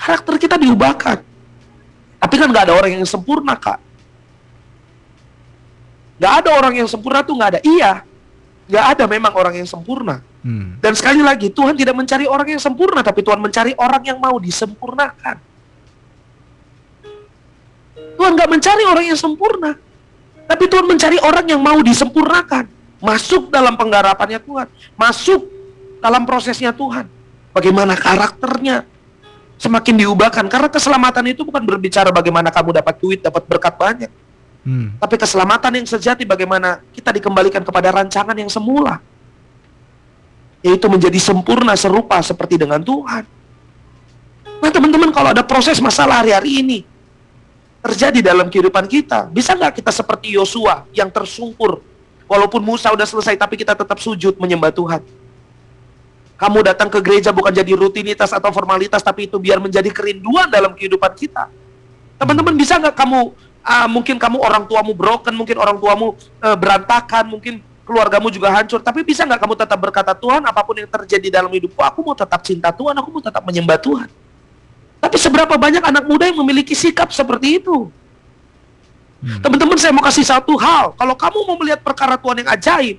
[0.00, 1.20] karakter kita diubahkan.
[2.16, 3.76] Tapi kan nggak ada orang yang sempurna, Kak.
[6.16, 7.60] Nggak ada orang yang sempurna tuh nggak ada.
[7.60, 8.00] Iya,
[8.72, 10.24] nggak ada memang orang yang sempurna.
[10.40, 10.80] Hmm.
[10.80, 14.40] Dan sekali lagi, Tuhan tidak mencari orang yang sempurna, tapi Tuhan mencari orang yang mau
[14.40, 15.36] disempurnakan.
[18.16, 19.76] Tuhan nggak mencari orang yang sempurna,
[20.48, 22.64] tapi Tuhan mencari orang yang mau disempurnakan.
[23.04, 24.64] Masuk dalam penggarapannya Tuhan,
[24.96, 25.44] masuk
[26.04, 27.08] dalam prosesnya Tuhan.
[27.56, 28.84] Bagaimana karakternya
[29.56, 30.44] semakin diubahkan.
[30.52, 34.12] Karena keselamatan itu bukan berbicara bagaimana kamu dapat duit, dapat berkat banyak.
[34.68, 34.92] Hmm.
[35.00, 39.00] Tapi keselamatan yang sejati bagaimana kita dikembalikan kepada rancangan yang semula.
[40.60, 43.24] Yaitu menjadi sempurna serupa seperti dengan Tuhan.
[44.60, 46.78] Nah teman-teman kalau ada proses masalah hari-hari ini
[47.84, 51.84] terjadi dalam kehidupan kita, bisa nggak kita seperti Yosua yang tersungkur,
[52.24, 55.04] walaupun Musa udah selesai tapi kita tetap sujud menyembah Tuhan.
[56.34, 60.74] Kamu datang ke gereja bukan jadi rutinitas atau formalitas, tapi itu biar menjadi kerinduan dalam
[60.74, 61.46] kehidupan kita.
[62.18, 63.30] Teman-teman bisa nggak kamu,
[63.62, 68.80] ah, mungkin kamu orang tuamu broken, mungkin orang tuamu eh, berantakan, mungkin keluargamu juga hancur,
[68.80, 72.16] tapi bisa nggak kamu tetap berkata Tuhan, apa pun yang terjadi dalam hidupku, aku mau
[72.16, 74.08] tetap cinta Tuhan, aku mau tetap menyembah Tuhan.
[75.04, 77.92] Tapi seberapa banyak anak muda yang memiliki sikap seperti itu?
[79.20, 79.40] Hmm.
[79.44, 82.96] Teman-teman saya mau kasih satu hal, kalau kamu mau melihat perkara Tuhan yang ajaib,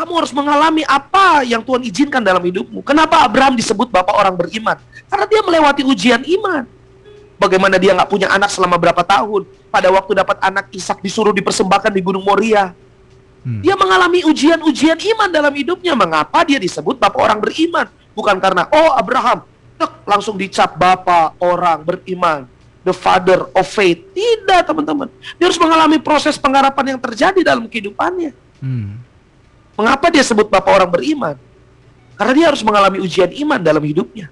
[0.00, 2.80] kamu harus mengalami apa yang Tuhan izinkan dalam hidupmu.
[2.80, 4.80] Kenapa Abraham disebut bapak orang beriman?
[5.12, 6.64] Karena dia melewati ujian iman.
[7.36, 9.44] Bagaimana dia nggak punya anak selama berapa tahun?
[9.68, 12.72] Pada waktu dapat anak Ishak disuruh dipersembahkan di Gunung Moria.
[13.44, 13.60] Hmm.
[13.60, 15.92] Dia mengalami ujian-ujian iman dalam hidupnya.
[15.92, 17.84] Mengapa dia disebut bapak orang beriman?
[18.16, 19.44] Bukan karena, oh Abraham,
[19.76, 22.48] tek, langsung dicap Bapak orang beriman.
[22.88, 24.00] The father of faith.
[24.16, 25.12] Tidak teman-teman.
[25.36, 28.32] Dia harus mengalami proses pengharapan yang terjadi dalam kehidupannya.
[28.64, 29.09] Hmm.
[29.80, 31.40] Mengapa dia sebut Bapak orang beriman?
[32.20, 34.28] Karena dia harus mengalami ujian iman dalam hidupnya.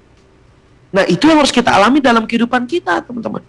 [0.93, 3.41] Nah itu yang harus kita alami dalam kehidupan kita teman-teman.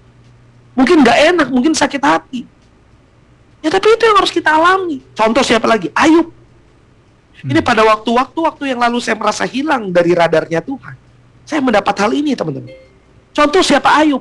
[0.80, 2.48] Mungkin nggak enak, mungkin sakit hati.
[3.60, 5.04] Ya tapi itu yang harus kita alami.
[5.12, 5.92] Contoh siapa lagi?
[5.92, 6.32] Ayub.
[7.44, 10.96] Ini pada waktu-waktu waktu yang lalu saya merasa hilang dari radarnya Tuhan.
[11.48, 12.72] Saya mendapat hal ini teman-teman.
[13.32, 14.20] Contoh siapa Ayub?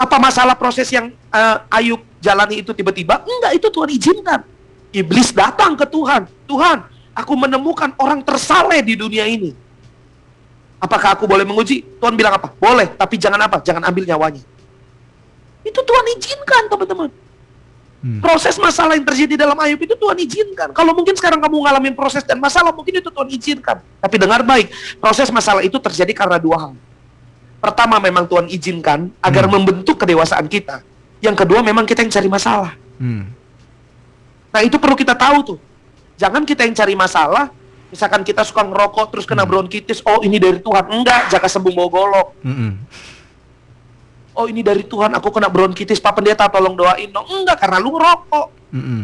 [0.00, 3.20] Apa masalah proses yang uh, Ayub jalani itu tiba-tiba?
[3.20, 4.40] Enggak, itu Tuhan izinkan.
[4.90, 6.26] Iblis datang ke Tuhan.
[6.50, 6.78] Tuhan,
[7.14, 9.54] aku menemukan orang tersaleh di dunia ini.
[10.80, 11.84] Apakah aku boleh menguji?
[12.00, 12.50] Tuhan bilang apa?
[12.56, 13.60] Boleh, tapi jangan apa?
[13.60, 14.42] Jangan ambil nyawanya.
[15.60, 17.08] Itu Tuhan izinkan, teman-teman.
[18.00, 18.24] Hmm.
[18.24, 20.72] Proses masalah yang terjadi dalam Ayub itu Tuhan izinkan.
[20.72, 23.76] Kalau mungkin sekarang kamu ngalamin proses dan masalah, mungkin itu Tuhan izinkan.
[24.00, 26.72] Tapi dengar baik, proses masalah itu terjadi karena dua hal.
[27.60, 29.52] Pertama, memang Tuhan izinkan agar hmm.
[29.52, 30.80] membentuk kedewasaan kita.
[31.20, 32.72] Yang kedua, memang kita yang cari masalah.
[32.96, 33.28] Hmm.
[34.50, 35.58] Nah, itu perlu kita tahu tuh.
[36.18, 37.48] Jangan kita yang cari masalah,
[37.88, 39.50] misalkan kita suka ngerokok terus kena hmm.
[39.50, 40.84] bronkitis, oh ini dari Tuhan.
[40.90, 42.28] Enggak, jaka sembuh mau golok.
[42.44, 42.74] Hmm
[44.40, 47.92] oh ini dari Tuhan aku kena bronkitis pak pendeta tolong doain dong enggak karena lu
[47.92, 49.02] ngerokok mm -hmm.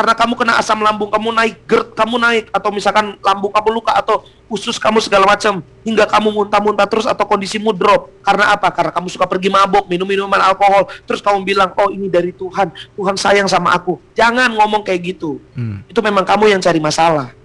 [0.00, 3.92] Karena kamu kena asam lambung kamu naik GERD kamu naik atau misalkan lambung kamu luka
[3.92, 8.96] atau usus kamu segala macam hingga kamu muntah-muntah terus atau kondisimu drop karena apa karena
[8.96, 13.14] kamu suka pergi mabok minum minuman alkohol terus kamu bilang oh ini dari Tuhan Tuhan
[13.20, 15.92] sayang sama aku jangan ngomong kayak gitu mm.
[15.92, 17.36] itu memang kamu yang cari masalah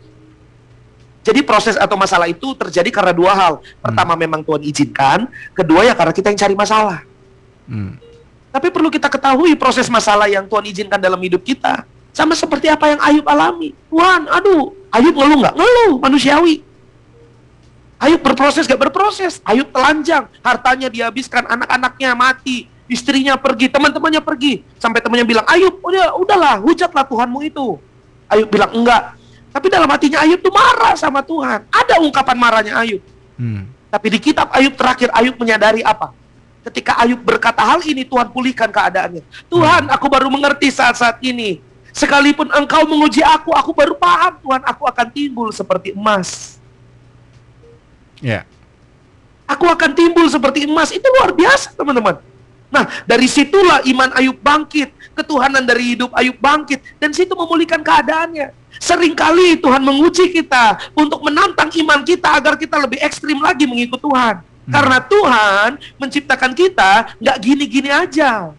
[1.27, 3.57] jadi proses atau masalah itu terjadi karena dua hal.
[3.81, 4.21] Pertama hmm.
[4.21, 5.25] memang Tuhan izinkan,
[5.57, 7.01] kedua ya karena kita yang cari masalah.
[7.65, 7.97] Hmm.
[8.53, 11.81] Tapi perlu kita ketahui proses masalah yang Tuhan izinkan dalam hidup kita.
[12.15, 13.75] Sama seperti apa yang Ayub alami.
[13.91, 15.55] Tuhan, aduh, Ayub ngeluh nggak?
[15.59, 16.63] Ngeluh, manusiawi.
[17.99, 19.43] Ayub berproses gak berproses.
[19.43, 24.63] Ayub telanjang, hartanya dihabiskan, anak-anaknya mati, istrinya pergi, teman-temannya pergi.
[24.79, 27.75] Sampai temannya bilang, Ayub, udah, udahlah, hujatlah Tuhanmu itu.
[28.31, 29.19] Ayub bilang, enggak.
[29.51, 31.67] Tapi dalam hatinya Ayub tuh marah sama Tuhan.
[31.67, 33.03] Ada ungkapan marahnya Ayub.
[33.35, 33.67] Hmm.
[33.91, 36.15] Tapi di kitab Ayub terakhir, Ayub menyadari apa?
[36.63, 39.23] Ketika Ayub berkata hal ini, Tuhan pulihkan keadaannya.
[39.51, 41.74] Tuhan, aku baru mengerti saat-saat ini.
[41.95, 46.59] Sekalipun engkau menguji aku, aku baru paham Tuhan, aku akan timbul seperti emas.
[48.19, 48.43] Ya.
[48.43, 48.43] Yeah.
[49.47, 50.91] Aku akan timbul seperti emas.
[50.91, 52.19] Itu luar biasa, teman-teman.
[52.67, 58.51] Nah, dari situlah iman Ayub bangkit, ketuhanan dari hidup Ayub bangkit, dan situ memulihkan keadaannya.
[58.75, 64.43] Seringkali Tuhan menguji kita untuk menantang iman kita agar kita lebih ekstrim lagi mengikut Tuhan.
[64.43, 64.73] Hmm.
[64.73, 68.51] Karena Tuhan menciptakan kita nggak gini-gini aja.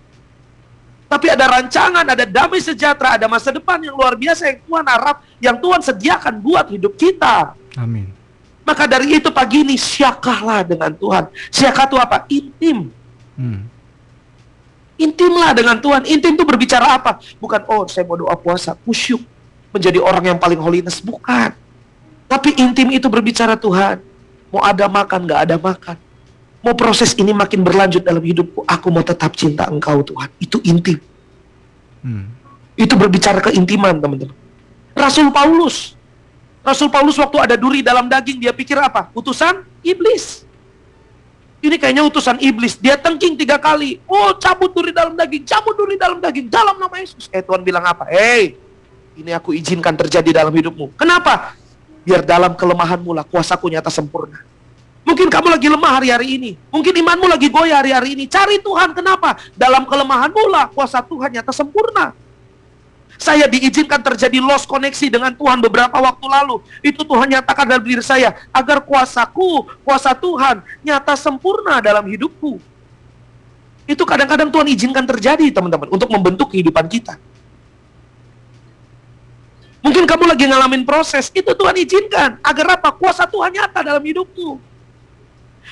[1.07, 5.17] Tapi ada rancangan, ada damai sejahtera, ada masa depan yang luar biasa yang Tuhan harap,
[5.39, 7.55] yang Tuhan sediakan buat hidup kita.
[7.79, 8.11] Amin.
[8.67, 11.31] Maka dari itu pagi ini siakahlah dengan Tuhan.
[11.55, 12.17] Siakah itu apa?
[12.27, 12.91] Intim.
[13.39, 13.63] Hmm.
[14.99, 16.03] Intimlah dengan Tuhan.
[16.11, 17.23] Intim itu berbicara apa?
[17.39, 19.23] Bukan, oh saya mau doa puasa, kusyuk.
[19.71, 20.99] Menjadi orang yang paling holiness.
[20.99, 21.55] Bukan.
[22.27, 24.03] Tapi intim itu berbicara Tuhan
[24.51, 25.97] Mau ada makan, nggak ada makan.
[26.67, 30.27] Mau proses ini makin berlanjut dalam hidupku, aku mau tetap cinta engkau Tuhan.
[30.43, 30.99] Itu intim.
[32.03, 32.27] Hmm.
[32.75, 34.35] Itu berbicara keintiman teman-teman.
[34.99, 35.95] Rasul Paulus.
[36.67, 39.15] Rasul Paulus waktu ada duri dalam daging, dia pikir apa?
[39.15, 40.43] Utusan iblis.
[41.63, 42.75] Ini kayaknya utusan iblis.
[42.83, 44.03] Dia tengking tiga kali.
[44.11, 46.51] Oh, cabut duri dalam daging, cabut duri dalam daging.
[46.51, 47.31] Dalam nama Yesus.
[47.31, 48.11] Eh, Tuhan bilang apa?
[48.11, 48.59] Hei,
[49.15, 50.99] ini aku izinkan terjadi dalam hidupmu.
[50.99, 51.55] Kenapa?
[52.03, 54.56] Biar dalam kelemahanmu lah kuasaku nyata sempurna.
[55.07, 56.51] Mungkin kamu lagi lemah hari-hari ini.
[56.75, 58.27] Mungkin imanmu lagi goyah hari-hari ini.
[58.27, 58.91] Cari Tuhan.
[58.91, 59.39] Kenapa?
[59.55, 62.11] Dalam kelemahanmu lah kuasa Tuhan nyata sempurna.
[63.15, 66.59] Saya diizinkan terjadi lost koneksi dengan Tuhan beberapa waktu lalu.
[66.83, 68.35] Itu Tuhan nyatakan dalam diri saya.
[68.51, 72.59] Agar kuasaku, kuasa Tuhan nyata sempurna dalam hidupku.
[73.87, 75.87] Itu kadang-kadang Tuhan izinkan terjadi teman-teman.
[75.87, 77.15] Untuk membentuk kehidupan kita.
[79.87, 82.43] Mungkin kamu lagi ngalamin proses, itu Tuhan izinkan.
[82.43, 82.91] Agar apa?
[82.91, 84.76] Kuasa Tuhan nyata dalam hidupmu.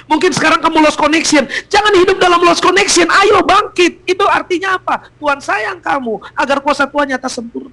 [0.04, 1.48] Mungkin sekarang kamu lost connection.
[1.72, 3.08] Jangan hidup dalam lost connection.
[3.08, 4.04] Ayo bangkit.
[4.04, 5.08] Itu artinya apa?
[5.16, 6.20] Tuhan sayang kamu.
[6.36, 7.72] Agar kuasa Tuhan nyata sempurna.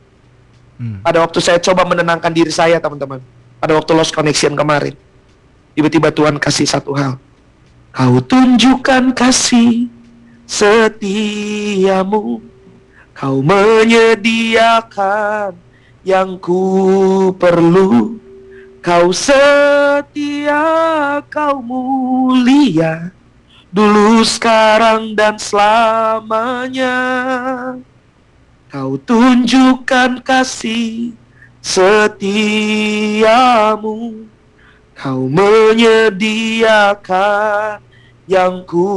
[0.79, 1.03] Hmm.
[1.03, 3.19] Pada waktu saya coba menenangkan diri saya, teman-teman.
[3.59, 4.95] Pada waktu lost connection kemarin.
[5.75, 7.19] Tiba-tiba Tuhan kasih satu hal.
[7.91, 9.91] Kau tunjukkan kasih
[10.47, 12.39] setiamu.
[13.11, 15.51] Kau menyediakan
[16.07, 18.20] yang ku perlu
[18.81, 20.65] Kau setia,
[21.29, 23.13] kau mulia
[23.69, 26.97] Dulu, sekarang, dan selamanya
[28.73, 31.13] Kau tunjukkan kasih
[31.61, 32.25] setiamu
[34.97, 37.85] Kau menyediakan
[38.31, 38.87] yang ku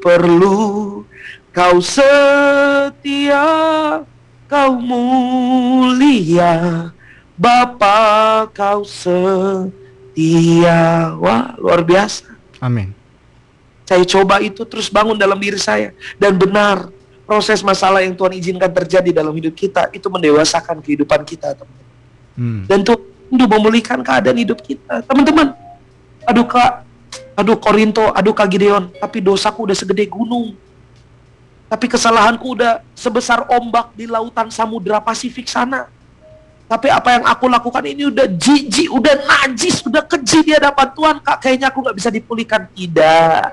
[0.00, 1.04] perlu.
[1.52, 3.44] Kau setia,
[4.48, 6.88] kau mulia.
[7.38, 9.30] Bapa kau setia.
[11.22, 12.26] Wah, luar biasa.
[12.58, 12.90] Amin.
[13.86, 15.94] Saya coba itu terus bangun dalam diri saya.
[16.18, 16.90] Dan benar,
[17.22, 21.78] proses masalah yang Tuhan izinkan terjadi dalam hidup kita, itu mendewasakan kehidupan kita, teman.
[22.34, 22.66] Hmm.
[22.66, 25.04] Dan Tuhan untuk memulihkan keadaan hidup kita.
[25.06, 25.54] Teman-teman,
[26.24, 26.84] aduh kak,
[27.36, 30.56] aduh Korinto, aduh kak Gideon, tapi dosaku udah segede gunung.
[31.68, 35.92] Tapi kesalahanku udah sebesar ombak di lautan samudera Pasifik sana.
[36.68, 41.16] Tapi apa yang aku lakukan ini udah jijik, udah najis, udah keji di hadapan Tuhan.
[41.24, 42.68] Kak, kayaknya aku nggak bisa dipulihkan.
[42.68, 43.44] Tidak.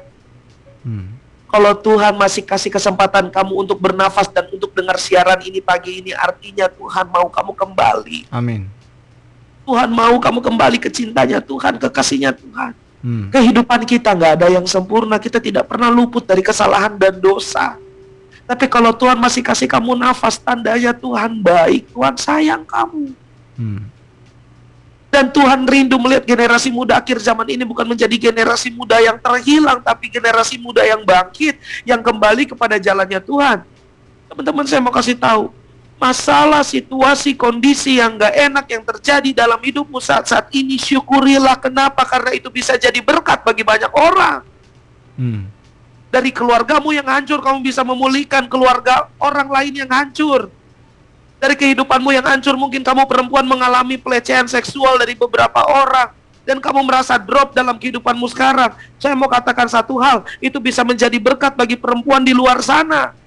[0.83, 1.15] Hmm.
[1.47, 6.11] Kalau Tuhan masih kasih kesempatan kamu untuk bernafas dan untuk dengar siaran ini pagi ini,
[6.11, 8.19] artinya Tuhan mau kamu kembali.
[8.35, 8.67] Amin.
[9.63, 12.75] Tuhan mau kamu kembali ke cintanya Tuhan, ke kasihnya Tuhan.
[12.99, 13.31] Hmm.
[13.31, 17.79] Kehidupan kita nggak ada yang sempurna, kita tidak pernah luput dari kesalahan dan dosa.
[18.45, 23.09] Tapi kalau Tuhan masih kasih kamu nafas, tandanya Tuhan baik, Tuhan sayang kamu.
[23.57, 23.81] Hmm.
[25.09, 29.81] Dan Tuhan rindu melihat generasi muda akhir zaman ini bukan menjadi generasi muda yang terhilang,
[29.81, 33.63] tapi generasi muda yang bangkit, yang kembali kepada jalannya Tuhan.
[34.29, 35.49] Teman-teman saya mau kasih tahu,
[35.95, 42.35] masalah situasi kondisi yang gak enak yang terjadi dalam hidupmu saat-saat ini, syukurilah kenapa, karena
[42.35, 44.43] itu bisa jadi berkat bagi banyak orang.
[45.15, 45.54] Hmm.
[46.13, 50.47] Dari keluargamu yang hancur, kamu bisa memulihkan keluarga orang lain yang hancur.
[51.41, 56.15] Dari kehidupanmu yang hancur, mungkin kamu perempuan mengalami pelecehan seksual dari beberapa orang.
[56.45, 58.71] Dan kamu merasa drop dalam kehidupanmu sekarang.
[59.01, 63.17] Saya mau katakan satu hal, itu bisa menjadi berkat bagi perempuan di luar sana.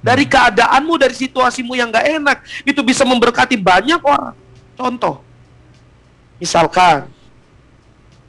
[0.00, 4.32] Dari keadaanmu, dari situasimu yang gak enak, itu bisa memberkati banyak orang.
[4.72, 5.20] Contoh,
[6.40, 7.12] misalkan,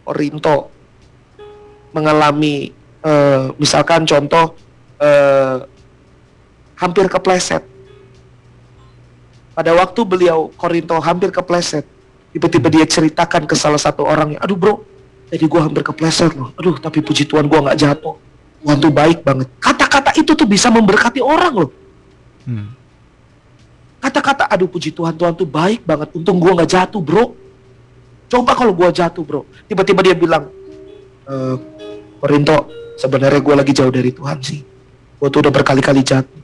[0.04, 0.68] Orinto
[1.96, 4.58] mengalami eh, misalkan contoh
[5.02, 5.58] eh,
[6.78, 7.64] hampir kepleset.
[9.52, 11.84] Pada waktu beliau Korinto hampir kepleset,
[12.32, 14.74] tiba-tiba dia ceritakan ke salah satu orang, aduh bro,
[15.32, 16.52] jadi gua hampir kepleset loh.
[16.60, 18.16] Aduh, tapi puji Tuhan gua nggak jatuh.
[18.62, 19.48] Tuhan tuh baik banget.
[19.58, 21.72] Kata-kata itu tuh bisa memberkati orang loh.
[22.46, 22.74] Hmm.
[24.02, 26.10] Kata-kata, aduh puji Tuhan, Tuhan tuh baik banget.
[26.18, 27.38] Untung gua nggak jatuh bro.
[28.28, 29.48] Coba kalau gua jatuh bro.
[29.72, 30.52] Tiba-tiba dia bilang,
[31.28, 31.36] e,
[32.22, 32.70] Korinto,
[33.02, 34.62] sebenarnya gue lagi jauh dari Tuhan sih.
[35.18, 36.42] Gue tuh udah berkali-kali jatuh.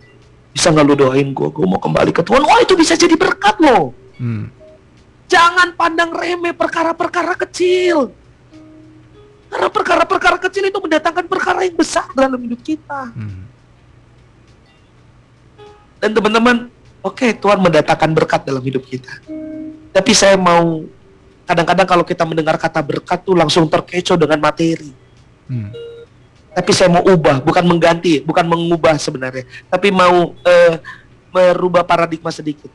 [0.49, 1.47] Bisa nggak lu doain gue?
[1.53, 2.41] Gue mau kembali ke Tuhan.
[2.41, 3.93] Wah itu bisa jadi berkat loh.
[4.17, 4.49] Hmm.
[5.29, 8.09] Jangan pandang remeh perkara-perkara kecil.
[9.53, 13.13] Karena perkara-perkara kecil itu mendatangkan perkara yang besar dalam hidup kita.
[13.13, 13.45] Hmm.
[16.01, 16.73] Dan teman-teman,
[17.05, 19.13] oke Tuhan mendatangkan berkat dalam hidup kita.
[19.93, 20.85] Tapi saya mau
[21.45, 25.06] kadang-kadang kalau kita mendengar kata berkat tuh langsung terkecoh dengan materi.
[25.47, 25.71] Hmm.
[26.57, 30.81] Tapi saya mau ubah, bukan mengganti, bukan mengubah sebenarnya, tapi mau eh,
[31.29, 32.73] merubah paradigma sedikit.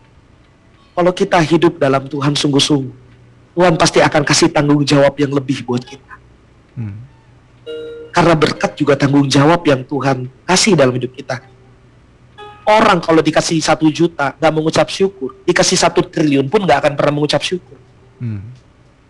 [0.93, 2.95] Kalau kita hidup dalam Tuhan sungguh-sungguh,
[3.57, 6.15] Tuhan pasti akan kasih tanggung jawab yang lebih buat kita.
[6.77, 7.01] Hmm.
[8.13, 11.41] Karena berkat juga tanggung jawab yang Tuhan kasih dalam hidup kita.
[12.63, 17.13] Orang kalau dikasih satu juta nggak mengucap syukur, dikasih satu triliun pun nggak akan pernah
[17.19, 17.81] mengucap syukur.
[18.23, 18.53] Hmm.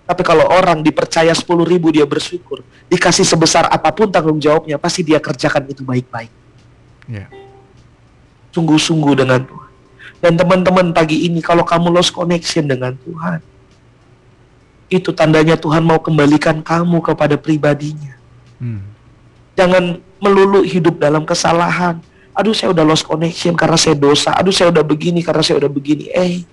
[0.02, 5.06] Tapi kalau orang dipercaya 10 ribu dia bersyukur, dikasih sebesar apa pun tanggung jawabnya, pasti
[5.06, 6.32] dia kerjakan itu baik-baik.
[7.06, 7.30] Ya.
[8.50, 9.70] Sungguh-sungguh dengan Tuhan.
[10.22, 13.42] Dan teman-teman pagi ini, kalau kamu lost connection dengan Tuhan,
[14.92, 18.14] itu tandanya Tuhan mau kembalikan kamu kepada pribadinya.
[18.60, 18.84] Hmm.
[19.56, 21.98] Jangan melulu hidup dalam kesalahan.
[22.32, 24.36] Aduh saya udah lost connection karena saya dosa.
[24.36, 26.12] Aduh saya udah begini karena saya udah begini.
[26.12, 26.44] Eh,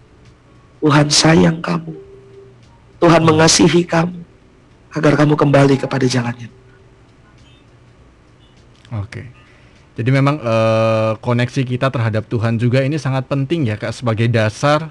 [0.79, 2.08] Tuhan sayang kamu.
[2.99, 4.19] Tuhan mengasihi kamu.
[4.89, 6.49] Agar kamu kembali kepada jalannya.
[8.89, 9.29] Oke.
[9.93, 14.89] Jadi memang eh, koneksi kita terhadap Tuhan juga ini sangat penting ya kak sebagai dasar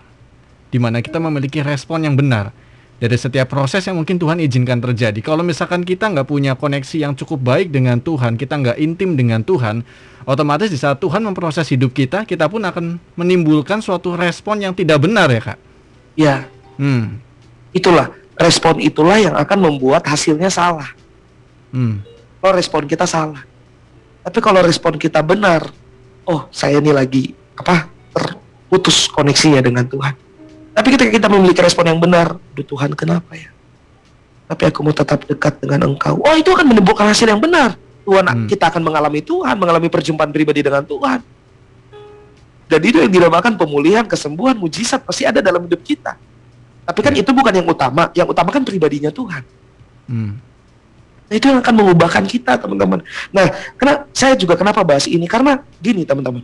[0.69, 2.53] di mana kita memiliki respon yang benar
[3.01, 5.19] dari setiap proses yang mungkin Tuhan izinkan terjadi.
[5.25, 9.41] Kalau misalkan kita nggak punya koneksi yang cukup baik dengan Tuhan, kita nggak intim dengan
[9.41, 9.83] Tuhan,
[10.29, 14.99] otomatis di saat Tuhan memproses hidup kita, kita pun akan menimbulkan suatu respon yang tidak
[15.03, 15.59] benar ya kak.
[16.19, 16.37] Ya,
[16.79, 17.19] Hmm.
[17.73, 20.95] Itulah respon itulah yang akan membuat hasilnya salah.
[21.75, 22.01] Hmm.
[22.39, 23.43] Kalau respon kita salah.
[24.23, 25.69] Tapi kalau respon kita benar,
[26.29, 30.15] oh saya ini lagi apa terputus koneksinya dengan Tuhan.
[30.79, 33.51] Tapi ketika kita memiliki respon yang benar, Duh Tuhan kenapa ya?
[34.49, 36.23] Tapi aku mau tetap dekat dengan Engkau.
[36.23, 37.75] Oh itu akan menimbulkan hasil yang benar.
[38.09, 38.49] Tuhan Hmm.
[38.49, 41.21] kita akan mengalami Tuhan, mengalami perjumpaan pribadi dengan Tuhan.
[42.69, 46.17] Dan itu yang dinamakan pemulihan, kesembuhan, mujizat pasti ada dalam hidup kita.
[46.89, 47.21] Tapi kan Ya.
[47.21, 48.09] itu bukan yang utama.
[48.17, 49.45] Yang utama kan pribadinya Tuhan.
[50.09, 50.41] Hmm.
[51.29, 53.05] Nah, itu yang akan mengubahkan kita, teman-teman.
[53.29, 55.29] Nah, karena saya juga kenapa bahas ini?
[55.29, 56.41] Karena gini, teman-teman.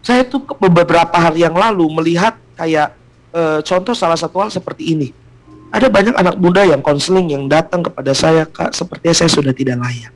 [0.00, 2.96] Saya tuh beberapa hari yang lalu melihat kayak
[3.36, 5.08] eh, contoh salah satu hal seperti ini.
[5.68, 9.76] Ada banyak anak muda yang konseling yang datang kepada saya, Kak, sepertinya saya sudah tidak
[9.82, 10.14] layak.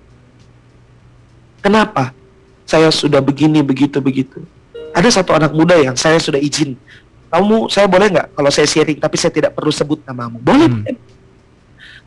[1.60, 2.14] Kenapa?
[2.62, 4.40] Saya sudah begini, begitu, begitu.
[4.94, 6.78] Ada satu anak muda yang saya sudah izin.
[7.28, 10.40] Kamu, saya boleh nggak kalau saya sharing, tapi saya tidak perlu sebut namamu.
[10.40, 10.84] Boleh, Hmm.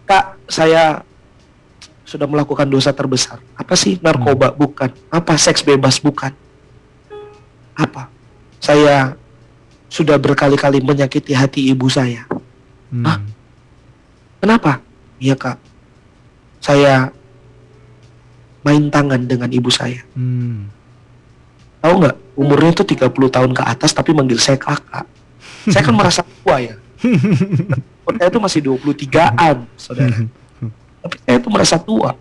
[0.01, 1.05] Kak, saya
[2.03, 3.39] sudah melakukan dosa terbesar.
[3.55, 4.51] Apa sih narkoba?
[4.51, 4.91] Bukan.
[5.07, 6.01] Apa seks bebas?
[6.01, 6.33] Bukan.
[7.77, 8.11] Apa?
[8.59, 9.15] Saya
[9.87, 12.27] sudah berkali-kali menyakiti hati ibu saya.
[12.91, 13.05] Hmm.
[13.07, 13.19] Hah?
[14.43, 14.83] Kenapa?
[15.21, 15.55] Iya kak.
[16.59, 17.13] Saya
[18.65, 20.01] main tangan dengan ibu saya.
[20.17, 20.67] Hmm.
[21.81, 22.15] Tahu nggak?
[22.37, 25.05] Umurnya itu 30 tahun ke atas tapi manggil saya kakak.
[25.67, 26.75] Saya kan merasa tua ya.
[28.17, 30.17] Saya itu masih 23-an, saudara.
[31.01, 32.13] Tapi saya itu merasa tua.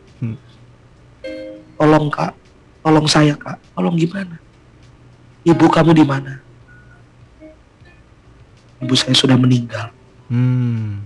[1.81, 2.33] Tolong kak,
[2.85, 4.37] tolong saya kak, tolong gimana?
[5.45, 6.41] Ibu kamu di mana?
[8.81, 9.93] Ibu saya sudah meninggal.
[10.29, 11.01] Hmm.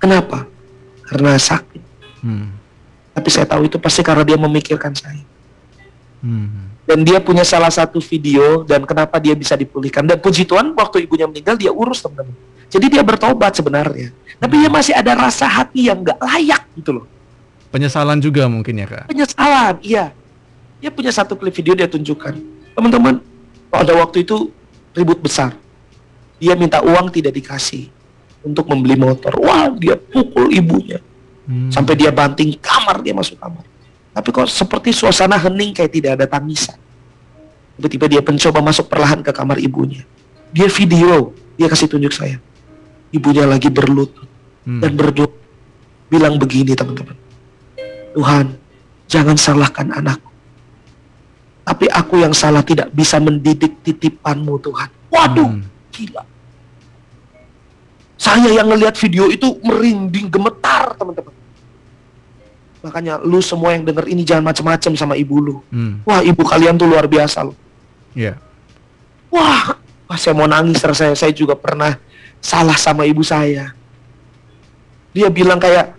[0.00, 0.44] Kenapa?
[1.08, 1.80] Karena sakit.
[2.20, 2.52] Hmm.
[3.16, 5.24] Tapi saya tahu itu pasti karena dia memikirkan saya.
[6.24, 6.72] Hmm.
[6.88, 10.08] Dan dia punya salah satu video dan kenapa dia bisa dipulihkan.
[10.08, 12.32] Dan puji Tuhan waktu ibunya meninggal dia urus teman-teman.
[12.72, 14.08] Jadi dia bertobat sebenarnya.
[14.40, 17.06] Tapi dia masih ada rasa hati yang nggak layak gitu loh.
[17.68, 19.04] Penyesalan juga mungkin ya kak.
[19.12, 20.16] Penyesalan, iya.
[20.80, 22.34] Dia punya satu klip video dia tunjukkan.
[22.76, 23.20] Teman-teman,
[23.68, 24.48] pada waktu itu
[24.96, 25.56] ribut besar.
[26.40, 27.88] Dia minta uang tidak dikasih
[28.44, 29.32] untuk membeli motor.
[29.40, 31.00] Wah, dia pukul ibunya.
[31.48, 31.72] Hmm.
[31.72, 33.64] Sampai dia banting kamar, dia masuk kamar.
[34.14, 36.78] Tapi kok seperti suasana hening kayak tidak ada tangisan.
[37.74, 40.06] Tiba-tiba dia mencoba masuk perlahan ke kamar ibunya.
[40.54, 42.38] Dia video, dia kasih tunjuk saya.
[43.10, 44.26] Ibunya lagi berlutut
[44.64, 44.80] Hmm.
[44.80, 45.28] dan berdoa.
[46.08, 47.16] Bilang begini teman-teman.
[48.14, 48.54] Tuhan,
[49.10, 50.30] jangan salahkan anakku.
[51.64, 54.88] Tapi aku yang salah tidak bisa mendidik titipanmu Tuhan.
[55.10, 55.64] Waduh, Hmm.
[55.90, 56.22] gila.
[58.14, 61.34] Saya yang ngelihat video itu merinding, gemetar teman-teman.
[62.84, 65.56] Makanya lu semua yang denger ini jangan macam-macam sama ibu lu.
[65.72, 66.04] Hmm.
[66.04, 67.56] Wah ibu kalian tuh luar biasa loh.
[68.12, 68.36] Ya.
[69.32, 71.16] Wah, wah saya mau nangis rasanya.
[71.16, 71.96] Saya juga pernah
[72.44, 73.72] salah sama ibu saya.
[75.16, 75.96] Dia bilang kayak,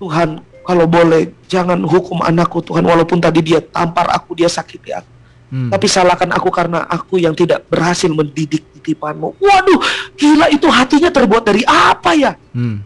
[0.00, 2.88] Tuhan kalau boleh jangan hukum anakku Tuhan.
[2.88, 5.12] Walaupun tadi dia tampar aku, dia sakiti aku.
[5.48, 5.68] Hmm.
[5.68, 9.36] Tapi salahkan aku karena aku yang tidak berhasil mendidik titipanmu.
[9.36, 9.80] Waduh,
[10.16, 12.32] gila itu hatinya terbuat dari apa ya?
[12.56, 12.80] Hmm.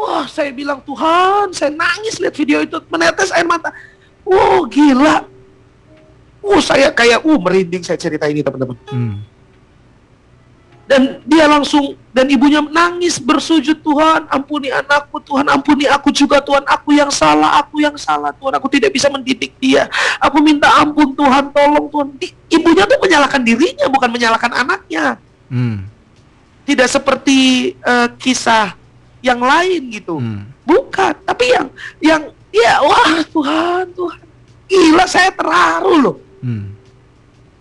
[0.00, 3.68] Wah, saya bilang Tuhan, saya nangis lihat video itu menetes air mata.
[4.24, 5.28] Wow, gila.
[6.40, 8.80] Uh, saya kayak uh merinding saya cerita ini teman-teman.
[8.88, 9.20] Hmm.
[10.88, 16.64] Dan dia langsung dan ibunya nangis bersujud Tuhan, ampuni anakku Tuhan, ampuni aku juga Tuhan,
[16.64, 19.86] aku yang salah, aku yang salah Tuhan, aku tidak bisa mendidik dia.
[20.16, 22.08] Aku minta ampun Tuhan, tolong Tuhan.
[22.16, 25.20] Di- ibunya tuh menyalahkan dirinya, bukan menyalahkan anaknya.
[25.52, 25.84] Hmm.
[26.64, 28.79] Tidak seperti eh, kisah
[29.20, 30.16] yang lain gitu.
[30.16, 30.48] Hmm.
[30.64, 31.66] Bukan, tapi yang
[32.00, 34.22] yang ya wah Tuhan, Tuhan.
[34.70, 36.16] Gila saya terharu loh.
[36.40, 36.72] Hmm.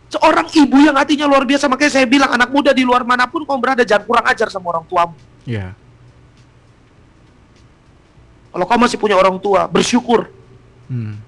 [0.10, 3.45] Seorang ibu yang hatinya luar biasa makanya saya bilang anak muda di luar mana pun
[3.45, 5.14] kamu berada jangan kurang ajar sama orang tuamu.
[5.45, 5.78] Ya.
[8.49, 10.34] Kalau kamu masih punya orang tua, bersyukur.
[10.89, 11.22] Hmm.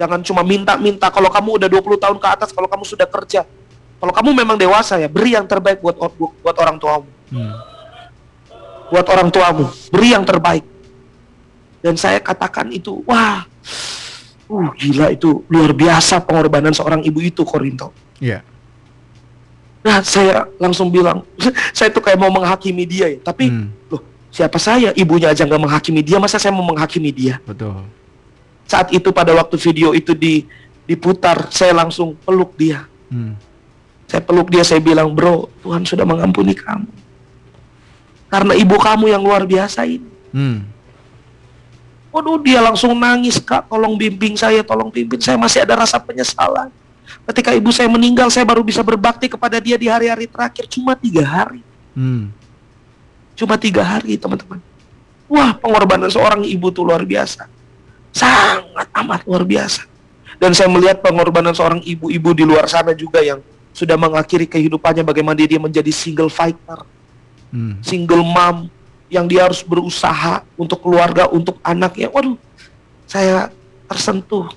[0.00, 3.44] Jangan cuma minta-minta kalau kamu udah 20 tahun ke atas, kalau kamu sudah kerja.
[4.00, 7.06] Kalau kamu memang dewasa ya, beri yang terbaik buat buat orang tuamu.
[7.28, 7.71] Hmm.
[8.92, 10.68] Buat orang tuamu, beri yang terbaik.
[11.80, 13.48] Dan saya katakan itu, wah.
[14.52, 17.88] Uh, gila itu luar biasa pengorbanan seorang ibu itu Korinto.
[18.20, 18.44] Ya.
[19.80, 21.24] Nah, saya langsung bilang,
[21.76, 23.18] saya tuh kayak mau menghakimi dia ya.
[23.24, 23.72] Tapi, Hmm.
[23.88, 24.92] loh, siapa saya?
[24.92, 27.40] Ibunya aja nggak menghakimi dia, masa saya mau menghakimi dia?
[27.48, 27.82] Betul.
[28.68, 30.44] Saat itu pada waktu video itu di
[30.84, 32.84] diputar, saya langsung peluk dia.
[33.08, 33.34] Hmm.
[34.04, 37.01] Saya peluk dia, saya bilang, bro, Tuhan sudah mengampuni kamu.
[38.32, 40.08] Karena ibu kamu yang luar biasa ini.
[40.32, 40.64] Hmm.
[42.08, 45.20] Waduh, dia langsung nangis, kak, tolong bimbing saya, tolong pimpin.
[45.20, 46.72] Saya masih ada rasa penyesalan.
[47.28, 50.64] Ketika ibu saya meninggal, saya baru bisa berbakti kepada dia di hari-hari terakhir.
[50.64, 51.60] Cuma tiga hari.
[51.92, 52.32] Hmm.
[53.36, 54.64] Cuma tiga hari, teman-teman.
[55.28, 57.48] Wah, pengorbanan seorang ibu tuh luar biasa.
[58.12, 59.84] Sangat amat luar biasa.
[60.40, 65.40] Dan saya melihat pengorbanan seorang ibu-ibu di luar sana juga yang sudah mengakhiri kehidupannya bagaimana
[65.44, 66.84] dia menjadi single fighter,
[67.52, 67.76] Hmm.
[67.84, 68.72] single mom
[69.12, 72.08] yang dia harus berusaha untuk keluarga, untuk anaknya.
[72.08, 72.40] Waduh,
[73.04, 73.52] saya
[73.84, 74.48] tersentuh.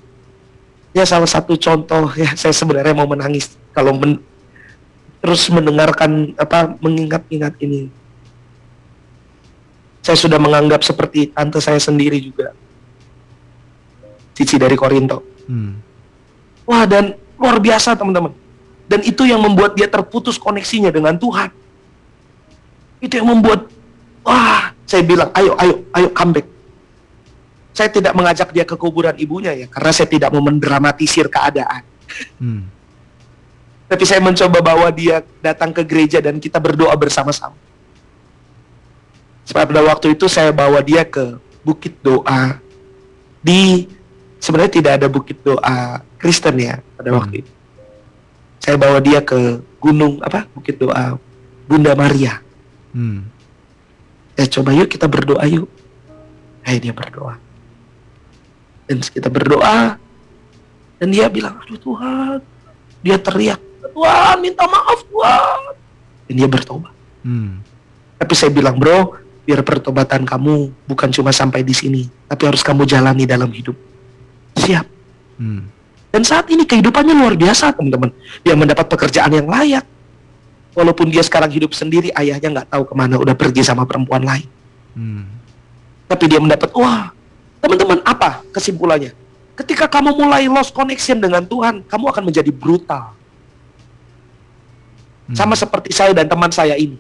[0.96, 4.24] Ya salah satu contoh ya saya sebenarnya mau menangis kalau men-
[5.20, 7.92] terus mendengarkan apa mengingat-ingat ini.
[10.00, 12.56] Saya sudah menganggap seperti tante saya sendiri juga.
[14.38, 15.20] Cici dari Korinto.
[15.50, 15.82] Hmm.
[16.64, 18.32] Wah dan luar biasa teman-teman.
[18.86, 21.65] Dan itu yang membuat dia terputus koneksinya dengan Tuhan.
[23.06, 23.70] Itu yang membuat,
[24.26, 26.50] wah saya bilang ayo ayo ayo comeback.
[27.76, 31.84] Saya tidak mengajak dia ke kuburan ibunya ya, karena saya tidak mau mendramatisir keadaan.
[32.42, 32.66] Hmm.
[33.86, 37.54] Tapi saya mencoba bawa dia datang ke gereja dan kita berdoa bersama-sama.
[39.46, 42.58] Pada waktu itu saya bawa dia ke bukit doa
[43.46, 43.86] di
[44.42, 47.20] sebenarnya tidak ada bukit doa Kristen ya pada Hmm.
[47.22, 47.52] waktu itu.
[48.58, 51.20] Saya bawa dia ke gunung apa bukit doa
[51.70, 52.45] Bunda Maria.
[52.96, 53.28] Hmm.
[54.40, 55.68] Eh coba yuk kita berdoa yuk.
[56.64, 57.36] Eh dia berdoa.
[58.88, 60.00] Dan kita berdoa
[60.96, 62.40] dan dia bilang, aduh Tuhan.
[63.06, 63.62] Dia teriak,
[63.94, 65.60] Tuhan minta maaf Tuhan.
[66.26, 66.94] Dan dia bertobat.
[67.22, 67.62] Hmm.
[68.18, 69.14] Tapi saya bilang, bro,
[69.46, 73.78] biar pertobatan kamu bukan cuma sampai di sini, tapi harus kamu jalani dalam hidup.
[74.58, 74.88] Siap.
[75.38, 75.70] Hmm.
[76.10, 78.10] Dan saat ini kehidupannya luar biasa, teman-teman.
[78.42, 79.84] Dia mendapat pekerjaan yang layak.
[80.76, 84.44] Walaupun dia sekarang hidup sendiri, ayahnya nggak tahu ke mana, udah pergi sama perempuan lain.
[84.92, 85.24] Hmm.
[86.12, 87.16] Tapi dia mendapat, wah,
[87.64, 89.16] teman-teman, apa kesimpulannya?
[89.56, 93.16] Ketika kamu mulai lost connection dengan Tuhan, kamu akan menjadi brutal.
[95.32, 95.36] Hmm.
[95.40, 97.00] Sama seperti saya dan teman saya ini.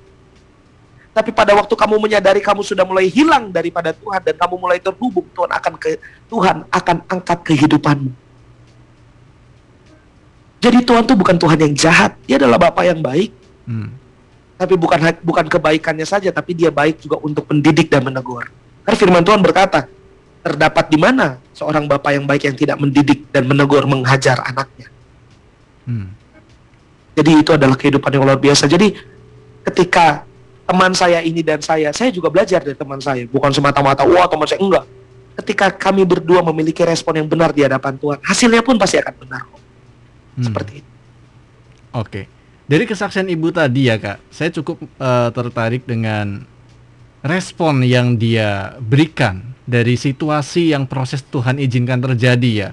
[1.15, 5.23] Tapi pada waktu kamu menyadari kamu sudah mulai hilang daripada Tuhan dan kamu mulai terhubung,
[5.31, 5.95] Tuhan akan ke
[6.27, 8.11] Tuhan akan angkat kehidupanmu.
[10.59, 13.44] Jadi Tuhan itu bukan Tuhan yang jahat, Dia adalah Bapa yang baik.
[13.65, 13.89] Hmm.
[14.55, 18.47] Tapi bukan bukan kebaikannya saja, tapi Dia baik juga untuk mendidik dan menegur.
[18.87, 19.89] Karena firman Tuhan berkata,
[20.45, 24.87] terdapat di mana seorang Bapa yang baik yang tidak mendidik dan menegur menghajar anaknya.
[25.89, 26.13] Hmm.
[27.17, 28.69] Jadi itu adalah kehidupan yang luar biasa.
[28.69, 28.93] Jadi
[29.65, 30.21] ketika
[30.69, 33.25] teman saya ini dan saya, saya juga belajar dari teman saya.
[33.25, 34.85] Bukan semata-mata, wah teman saya, enggak.
[35.41, 39.43] Ketika kami berdua memiliki respon yang benar di hadapan Tuhan, hasilnya pun pasti akan benar.
[40.37, 40.45] Hmm.
[40.45, 40.91] Seperti itu.
[41.95, 42.21] Oke.
[42.65, 46.41] Dari kesaksian ibu tadi ya kak, saya cukup eh, tertarik dengan
[47.21, 52.69] respon yang dia berikan dari situasi yang proses Tuhan izinkan terjadi ya.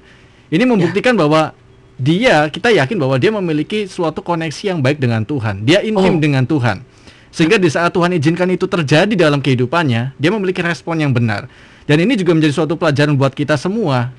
[0.53, 1.57] Ini membuktikan bahwa
[1.97, 5.65] dia, kita yakin bahwa dia memiliki suatu koneksi yang baik dengan Tuhan.
[5.65, 6.21] Dia intim Oh.
[6.21, 6.85] dengan Tuhan.
[7.33, 11.49] Sehingga di saat Tuhan izinkan itu terjadi dalam kehidupannya, dia memiliki respon yang benar.
[11.89, 14.13] Dan ini juga menjadi suatu pelajaran buat kita semua.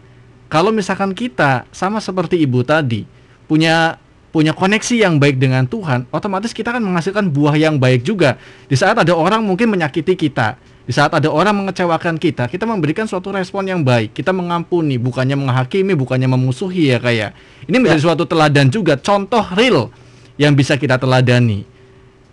[0.49, 3.05] Kalau misalkan kita sama seperti ibu tadi,
[3.45, 4.01] punya
[4.34, 8.41] punya koneksi yang baik dengan Tuhan, otomatis kita akan menghasilkan buah yang baik juga.
[8.65, 13.05] Di saat ada orang mungkin menyakiti kita, di saat ada orang mengecewakan kita, kita memberikan
[13.05, 14.17] suatu respon yang baik.
[14.17, 17.38] Kita mengampuni, bukannya menghakimi, bukannya memusuhi ya kayak.
[17.69, 19.93] Ini menjadi suatu teladan juga, contoh real
[20.41, 21.69] yang bisa kita teladani.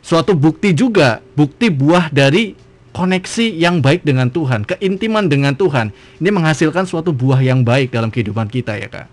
[0.00, 2.56] Suatu bukti juga, bukti buah dari
[2.96, 5.92] koneksi yang baik dengan Tuhan, keintiman dengan Tuhan.
[6.16, 9.08] Ini menghasilkan suatu buah yang baik dalam kehidupan kita ya kak.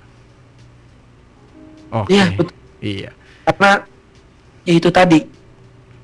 [1.92, 2.16] Oke.
[2.16, 2.56] Iya, betul.
[2.80, 3.12] Iya.
[3.44, 3.72] Karena
[4.64, 5.20] ya itu tadi,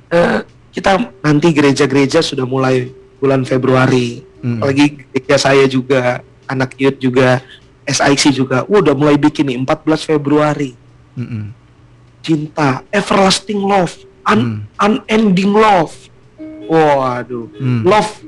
[0.10, 0.40] eh,
[0.74, 4.26] kita nanti gereja-gereja sudah mulai bulan Februari.
[4.42, 4.60] Mm.
[4.60, 7.40] Apalagi gereja saya juga, anak youth juga,
[7.84, 10.74] SIC juga, wah, udah mulai bikin nih 14 Februari.
[11.14, 11.54] Mm-mm.
[12.24, 13.92] cinta, everlasting love,
[14.24, 15.04] un- Hmm.
[15.04, 15.92] unending love.
[16.72, 17.84] Waduh, Hmm.
[17.84, 18.24] love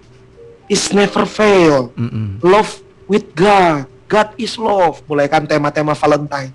[0.67, 1.95] is never fail.
[1.95, 2.43] Mm-mm.
[2.43, 4.99] Love with God, God is love.
[5.07, 6.51] Mulai kan tema-tema Valentine.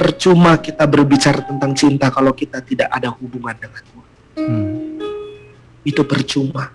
[0.00, 4.10] Percuma kita berbicara tentang cinta kalau kita tidak ada hubungan dengan Tuhan.
[4.40, 4.96] Hmm.
[5.84, 6.72] Itu percuma.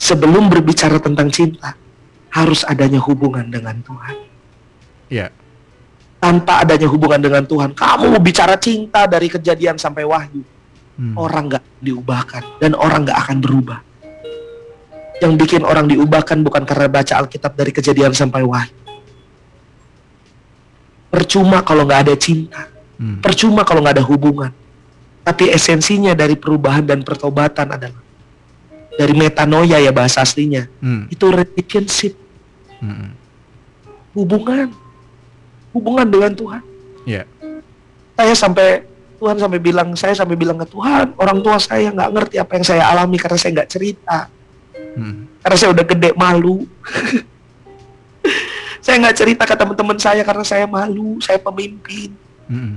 [0.00, 1.76] Sebelum berbicara tentang cinta,
[2.32, 4.16] harus adanya hubungan dengan Tuhan.
[5.12, 5.28] Ya.
[6.16, 10.40] Tanpa adanya hubungan dengan Tuhan, kamu mau bicara cinta dari kejadian sampai wahyu.
[10.94, 11.18] Hmm.
[11.18, 13.82] orang nggak diubahkan dan orang nggak akan berubah.
[15.18, 18.83] Yang bikin orang diubahkan bukan karena baca Alkitab dari kejadian sampai wahyu.
[21.14, 22.66] Percuma kalau nggak ada cinta,
[22.98, 23.22] Hmm.
[23.22, 24.50] percuma kalau nggak ada hubungan.
[25.22, 28.02] Tapi esensinya dari perubahan dan pertobatan adalah
[28.98, 30.66] dari metanoia ya bahasa aslinya.
[30.82, 31.06] Hmm.
[31.06, 32.18] Itu relationship,
[32.82, 33.14] Hmm.
[34.14, 34.74] hubungan,
[35.70, 36.62] hubungan dengan Tuhan.
[37.06, 37.22] Ya.
[38.14, 38.86] Saya sampai
[39.18, 42.66] Tuhan sampai bilang, saya sampai bilang ke Tuhan, orang tua saya nggak ngerti apa yang
[42.66, 44.18] saya alami karena saya nggak cerita.
[44.94, 45.26] Hmm.
[45.42, 46.62] karena saya udah gede malu.
[48.84, 52.12] saya nggak cerita ke teman-teman saya karena saya malu, saya pemimpin.
[52.44, 52.76] Hmm.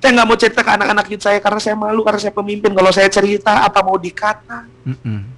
[0.00, 2.72] Saya nggak mau cerita ke anak-anak youth saya karena saya malu, karena saya pemimpin.
[2.72, 4.64] Kalau saya cerita, apa mau dikata?
[4.88, 5.28] Hmm.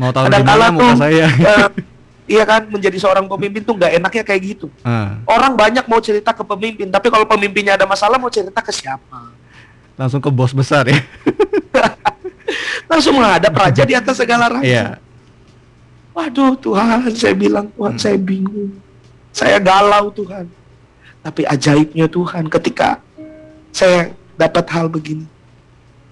[0.00, 1.28] Mau tahu mana muka tuh, saya?
[1.28, 1.68] eh,
[2.40, 4.72] iya kan, menjadi seorang pemimpin tuh nggak enaknya kayak gitu.
[4.80, 5.20] Ah.
[5.28, 9.36] Orang banyak mau cerita ke pemimpin, tapi kalau pemimpinnya ada masalah mau cerita ke siapa?
[10.00, 10.96] Langsung ke bos besar ya.
[12.88, 14.64] Langsung menghadap raja di atas segala raja.
[14.64, 14.86] Iya.
[16.16, 18.00] Waduh Tuhan, saya bilang Tuhan Hmm.
[18.00, 18.80] saya bingung.
[19.30, 20.50] Saya galau Tuhan.
[21.20, 22.98] Tapi ajaibnya Tuhan ketika
[23.70, 25.28] saya dapat hal begini.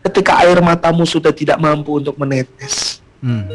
[0.04, 3.02] Ketika air matamu sudah tidak mampu untuk menetes.
[3.18, 3.48] Hmm.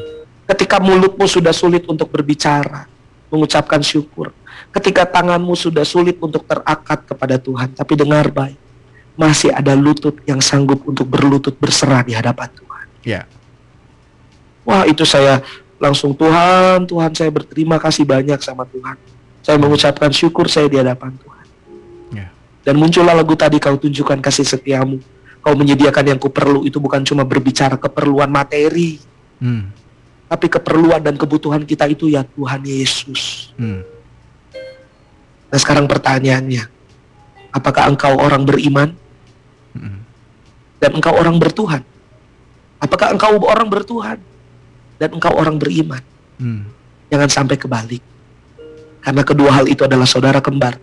[0.43, 2.85] Ketika mulutmu sudah sulit untuk berbicara,
[3.31, 4.35] mengucapkan syukur.
[4.73, 7.71] Ketika tanganmu sudah sulit untuk terakat kepada Tuhan.
[7.73, 8.59] Tapi dengar baik,
[9.13, 12.85] masih ada lutut yang sanggup untuk berlutut berserah di hadapan Tuhan.
[13.05, 13.21] Ya.
[14.65, 15.43] Wah itu saya
[15.77, 18.97] langsung Tuhan, Tuhan saya berterima kasih banyak sama Tuhan.
[19.43, 21.45] Saya mengucapkan syukur saya di hadapan Tuhan.
[22.15, 22.27] Ya.
[22.63, 25.03] Dan muncullah lagu tadi kau tunjukkan kasih setiamu.
[25.43, 29.03] Kau menyediakan yang ku perlu itu bukan cuma berbicara keperluan materi.
[29.43, 29.67] Hmm.
[30.31, 33.51] Tapi keperluan dan kebutuhan kita itu ya Tuhan Yesus.
[33.59, 33.83] Hmm.
[35.51, 36.63] Nah sekarang pertanyaannya.
[37.53, 38.95] Apakah engkau orang beriman
[39.73, 40.05] Hmm.
[40.79, 41.83] dan engkau orang bertuhan?
[42.79, 44.17] Apakah engkau orang bertuhan
[45.01, 46.01] dan engkau orang beriman?
[46.39, 46.71] Hmm.
[47.11, 48.12] Jangan sampai kebalik.
[49.03, 50.79] Karena kedua hal itu adalah saudara kembar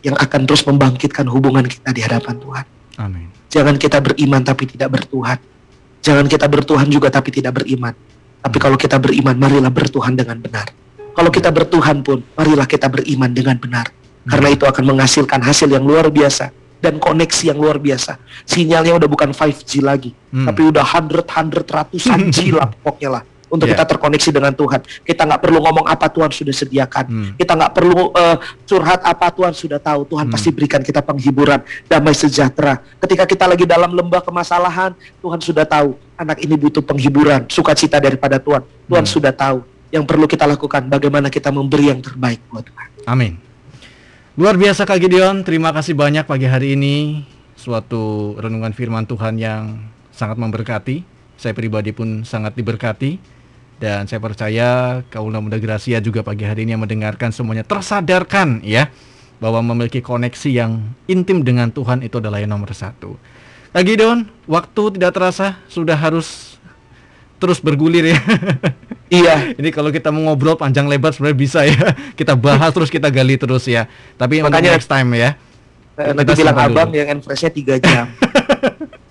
[0.00, 2.64] yang akan terus membangkitkan hubungan kita di hadapan Tuhan.
[3.02, 3.26] Amin.
[3.50, 5.38] Jangan kita beriman tapi tidak bertuhan.
[5.98, 7.90] Jangan kita bertuhan juga tapi tidak beriman.
[8.38, 10.70] Tapi kalau kita beriman, marilah bertuhan dengan benar.
[11.10, 13.90] Kalau kita bertuhan pun, marilah kita beriman dengan benar.
[14.22, 18.22] Karena itu akan menghasilkan hasil yang luar biasa dan koneksi yang luar biasa.
[18.46, 20.46] Sinyalnya udah bukan 5G lagi, Hmm.
[20.46, 23.78] tapi udah hundred hundred ratusan G lah pokoknya lah untuk Ya.
[23.78, 24.80] kita terkoneksi dengan Tuhan.
[25.02, 27.04] Kita nggak perlu ngomong apa Tuhan sudah sediakan.
[27.06, 27.30] Hmm.
[27.38, 30.02] Kita nggak perlu eh, curhat apa Tuhan sudah tahu.
[30.06, 30.34] Tuhan Hmm.
[30.34, 32.82] pasti berikan kita penghiburan, damai sejahtera.
[32.98, 38.36] Ketika kita lagi dalam lembah kemasalahan, Tuhan sudah tahu anak ini butuh penghiburan, sukacita daripada
[38.36, 38.66] Tuhan.
[38.86, 39.14] Tuhan Hmm.
[39.14, 42.88] sudah tahu yang perlu kita lakukan bagaimana kita memberi yang terbaik buat Tuhan.
[43.06, 43.38] Amin.
[44.36, 47.24] Luar biasa Kak Gideon, terima kasih banyak pagi hari ini.
[47.56, 49.80] Suatu renungan firman Tuhan yang
[50.12, 51.00] sangat memberkati.
[51.36, 53.35] Saya pribadi pun sangat diberkati.
[53.76, 58.88] Dan saya percaya Kaula Muda Gracia juga pagi hari ini yang mendengarkan semuanya tersadarkan ya.
[59.36, 63.20] Bahwa memiliki koneksi yang intim dengan Tuhan itu adalah yang nomor satu.
[63.76, 66.56] Kak Gideon, waktu tidak terasa sudah harus
[67.36, 68.20] terus bergulir ya.
[69.06, 71.94] Iya, Ini kalau kita mau ngobrol panjang lebar sebenarnya bisa ya.
[72.18, 73.86] Kita bahas terus kita gali terus ya.
[74.18, 75.38] Tapi Makanya- next time ya.
[75.94, 76.98] Kita nanti bilang abang dulu.
[76.98, 78.10] yang enforce-nya 3 jam.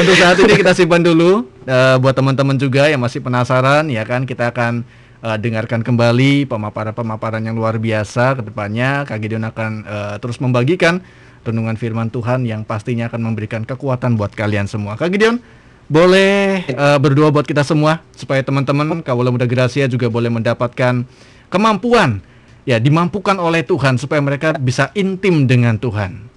[0.00, 4.26] Untuk saat ini kita simpan dulu Eh, buat teman-teman juga yang masih penasaran ya kan
[4.26, 4.82] kita akan
[5.22, 9.06] eh, dengarkan kembali pemaparan-pemaparan yang luar biasa ke depannya.
[9.06, 10.98] Kak Gideon akan eh, terus membagikan
[11.46, 14.98] renungan firman Tuhan yang pastinya akan memberikan kekuatan buat kalian semua.
[14.98, 15.38] Kak Gideon
[15.86, 21.06] boleh eh, berdoa buat kita semua supaya teman-teman Kawula Muda Gracia juga boleh mendapatkan
[21.52, 22.18] kemampuan
[22.64, 26.29] ya dimampukan oleh Tuhan supaya mereka bisa intim dengan Tuhan.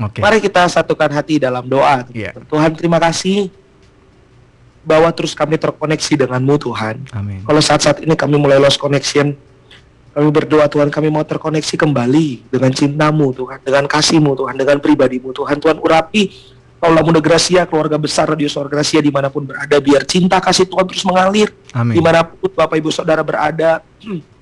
[0.00, 0.18] Oke.
[0.18, 2.02] mari kita satukan hati dalam doa.
[2.10, 2.34] Iya.
[2.50, 3.50] Tuhan terima kasih
[4.84, 6.96] bahwa terus kami terkoneksi denganmu Tuhan.
[7.14, 7.40] Amin.
[7.46, 9.32] Kalau saat-saat ini kami mulai lost connection,
[10.12, 15.32] kami berdoa Tuhan kami mau terkoneksi kembali dengan cintamu Tuhan, dengan kasihmu Tuhan, dengan pribadimu
[15.32, 15.56] Tuhan.
[15.58, 20.04] Tuhan urapi Kaulah Muda Gracia, keluarga besar Radio Suara Gracia di mana pun berada, biar
[20.04, 21.96] cinta kasih Tuhan terus mengalir Amin.
[21.96, 23.80] di mana pun Bapak Ibu Saudara berada.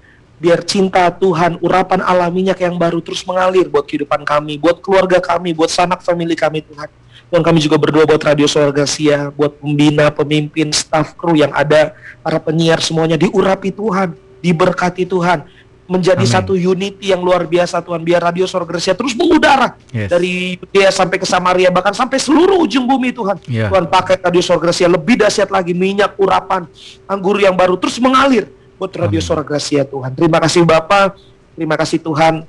[0.42, 5.54] Biar cinta Tuhan, urapan alaminya yang baru terus mengalir buat kehidupan kami, buat keluarga kami,
[5.54, 6.90] buat sanak family kami Tuhan.
[7.30, 11.94] Tuhan kami juga berdoa buat Radio Suara Gracia, buat pembina, pemimpin, staff kru yang ada,
[12.26, 15.46] para penyiar semuanya diurapi Tuhan, diberkati Tuhan,
[15.86, 16.34] menjadi Amin.
[16.34, 18.02] satu unity yang luar biasa Tuhan.
[18.02, 20.10] Biar Radio Gracia terus mengudara Yes.
[20.10, 23.38] dari Yudea sampai ke Samaria bahkan sampai seluruh ujung bumi Tuhan.
[23.46, 23.70] Ya.
[23.70, 26.66] Tuhan pakai Radio Gracia lebih dahsyat lagi minyak urapan
[27.06, 28.50] anggur yang baru terus mengalir
[28.82, 29.22] buat Radio.
[29.22, 30.10] Suara Gracia Tuhan.
[30.18, 31.14] Terima kasih Bapak,
[31.54, 32.42] terima kasih Tuhan.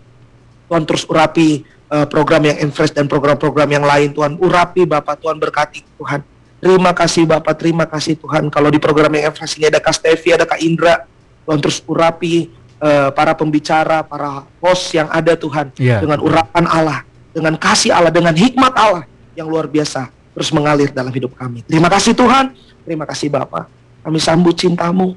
[0.65, 1.61] Tuhan terus urapi
[1.93, 4.41] eh, program yang Enfresh dan program-program yang lain Tuhan.
[4.41, 6.25] Urapi Bapak, Tuhan berkati Tuhan.
[6.57, 8.49] Terima kasih Bapak, terima kasih Tuhan.
[8.49, 11.05] Kalau di program yang Enfresh ini ada Kak Stevi, ada Kak Indra,
[11.45, 12.49] Tuhan terus urapi
[12.81, 16.01] eh, para pembicara, para host yang ada Tuhan Iya.
[16.01, 19.05] dengan urapan Allah, dengan kasih Allah, dengan hikmat Allah
[19.37, 21.61] yang luar biasa terus mengalir dalam hidup kami.
[21.69, 23.69] Terima kasih Tuhan, terima kasih Bapak.
[24.01, 25.13] Kami sambut cintamu,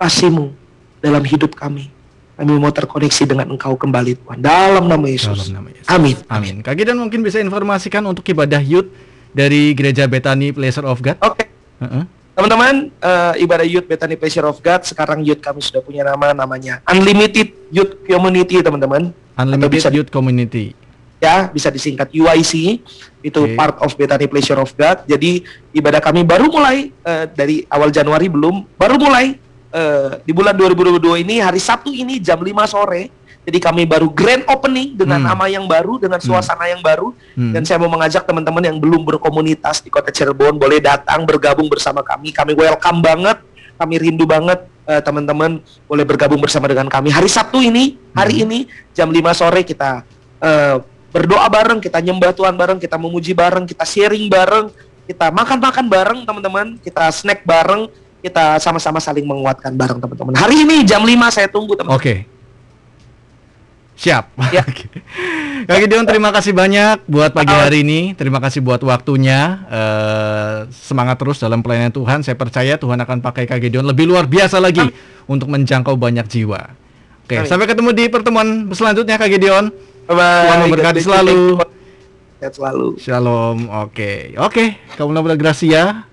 [0.00, 0.56] kasihmu
[0.98, 1.92] dalam hidup kami.
[2.40, 4.40] Kami mau terkoneksi dengan Engkau kembali Tuhan.
[4.40, 5.52] Dalam nama Yesus.
[5.52, 5.88] Dalam nama Yesus.
[5.92, 6.16] Amin.
[6.24, 6.54] Amin.
[6.64, 8.88] Kak Gideon mungkin bisa informasikan untuk ibadah youth
[9.36, 11.20] dari Gereja Betani Pleasure of God.
[11.20, 11.52] Oke,
[11.84, 12.08] Heeh.
[12.32, 14.88] teman-teman, eh, ibadah Youth Bethany Pleasure of God.
[14.88, 19.12] Sekarang Youth kami sudah punya nama, namanya Unlimited Youth Community, teman-teman.
[19.36, 20.72] Unlimited bisa- Youth Community.
[21.20, 22.80] ya bisa disingkat UIC
[23.20, 23.52] itu Oke.
[23.52, 28.32] part of Bethany Pleasure of God jadi ibadah kami baru mulai eh, dari awal Januari
[28.32, 29.36] belum baru mulai
[29.70, 33.10] eh, di bulan 2022 ini hari Sabtu ini jam 5 sore
[33.40, 35.32] Jadi kami baru grand opening dengan Hmm.
[35.32, 37.16] nama yang baru, dengan suasana yang baru.
[37.32, 37.56] Hmm.
[37.56, 42.04] Dan saya mau mengajak teman-teman yang belum berkomunitas di Kota Cirebon boleh datang bergabung bersama
[42.04, 42.36] kami.
[42.36, 43.40] Kami welcome banget,
[43.80, 45.56] kami rindu banget eh, teman-teman
[45.88, 47.08] boleh bergabung bersama dengan kami.
[47.08, 50.04] Hari Sabtu ini, hari ini jam 5 sore kita
[50.44, 50.76] eh,
[51.08, 54.68] berdoa bareng, kita nyembah Tuhan bareng, kita memuji bareng, kita sharing bareng,
[55.08, 57.88] kita makan-makan bareng teman-teman, kita snack bareng,
[58.20, 60.36] kita sama-sama saling menguatkan bareng teman-teman.
[60.36, 61.96] Hari ini jam 5 saya tunggu teman-teman.
[61.96, 62.14] Oke.
[64.00, 64.32] Siap.
[64.48, 64.64] Ya.
[65.68, 68.16] Kak Gideon terima kasih banyak buat pagi hari ini.
[68.16, 69.60] Terima kasih buat waktunya.
[69.68, 72.24] Eh, semangat terus dalam pelayanan Tuhan.
[72.24, 74.88] Saya percaya Tuhan akan pakai Kak Gideon lebih luar biasa lagi
[75.28, 76.72] untuk menjangkau banyak jiwa.
[77.28, 77.48] Oke, Amin.
[77.48, 79.68] sampai ketemu di pertemuan selanjutnya Kak Gideon.
[80.08, 80.44] Bye-bye.
[80.48, 81.40] Tuhan memberkati selalu.
[82.40, 82.88] Sehat selalu.
[82.96, 83.68] Shalom.
[83.84, 84.32] Oke.
[84.40, 86.08] Oke, kamu Muda Gracia.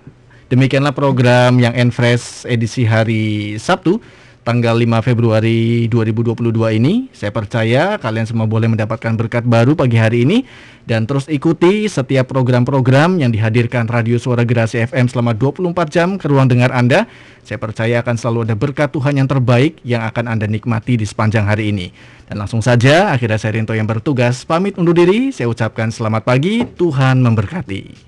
[0.48, 4.00] Demikianlah program yang Enfresh edisi hari Sabtu
[4.48, 7.12] tanggal 5 Februari 2022 ini.
[7.12, 10.48] Saya percaya kalian semua boleh mendapatkan berkat baru pagi hari ini
[10.88, 16.32] dan terus ikuti setiap program-program yang dihadirkan Radio Suara Gerasi FM selama 24 jam ke
[16.32, 17.12] ruang dengar Anda.
[17.44, 21.44] Saya percaya akan selalu ada berkat Tuhan yang terbaik yang akan Anda nikmati di sepanjang
[21.44, 21.92] hari ini.
[22.24, 25.36] Dan langsung saja akhirnya saya Rinto yang bertugas pamit undur diri.
[25.36, 28.07] Saya ucapkan selamat pagi, Tuhan memberkati.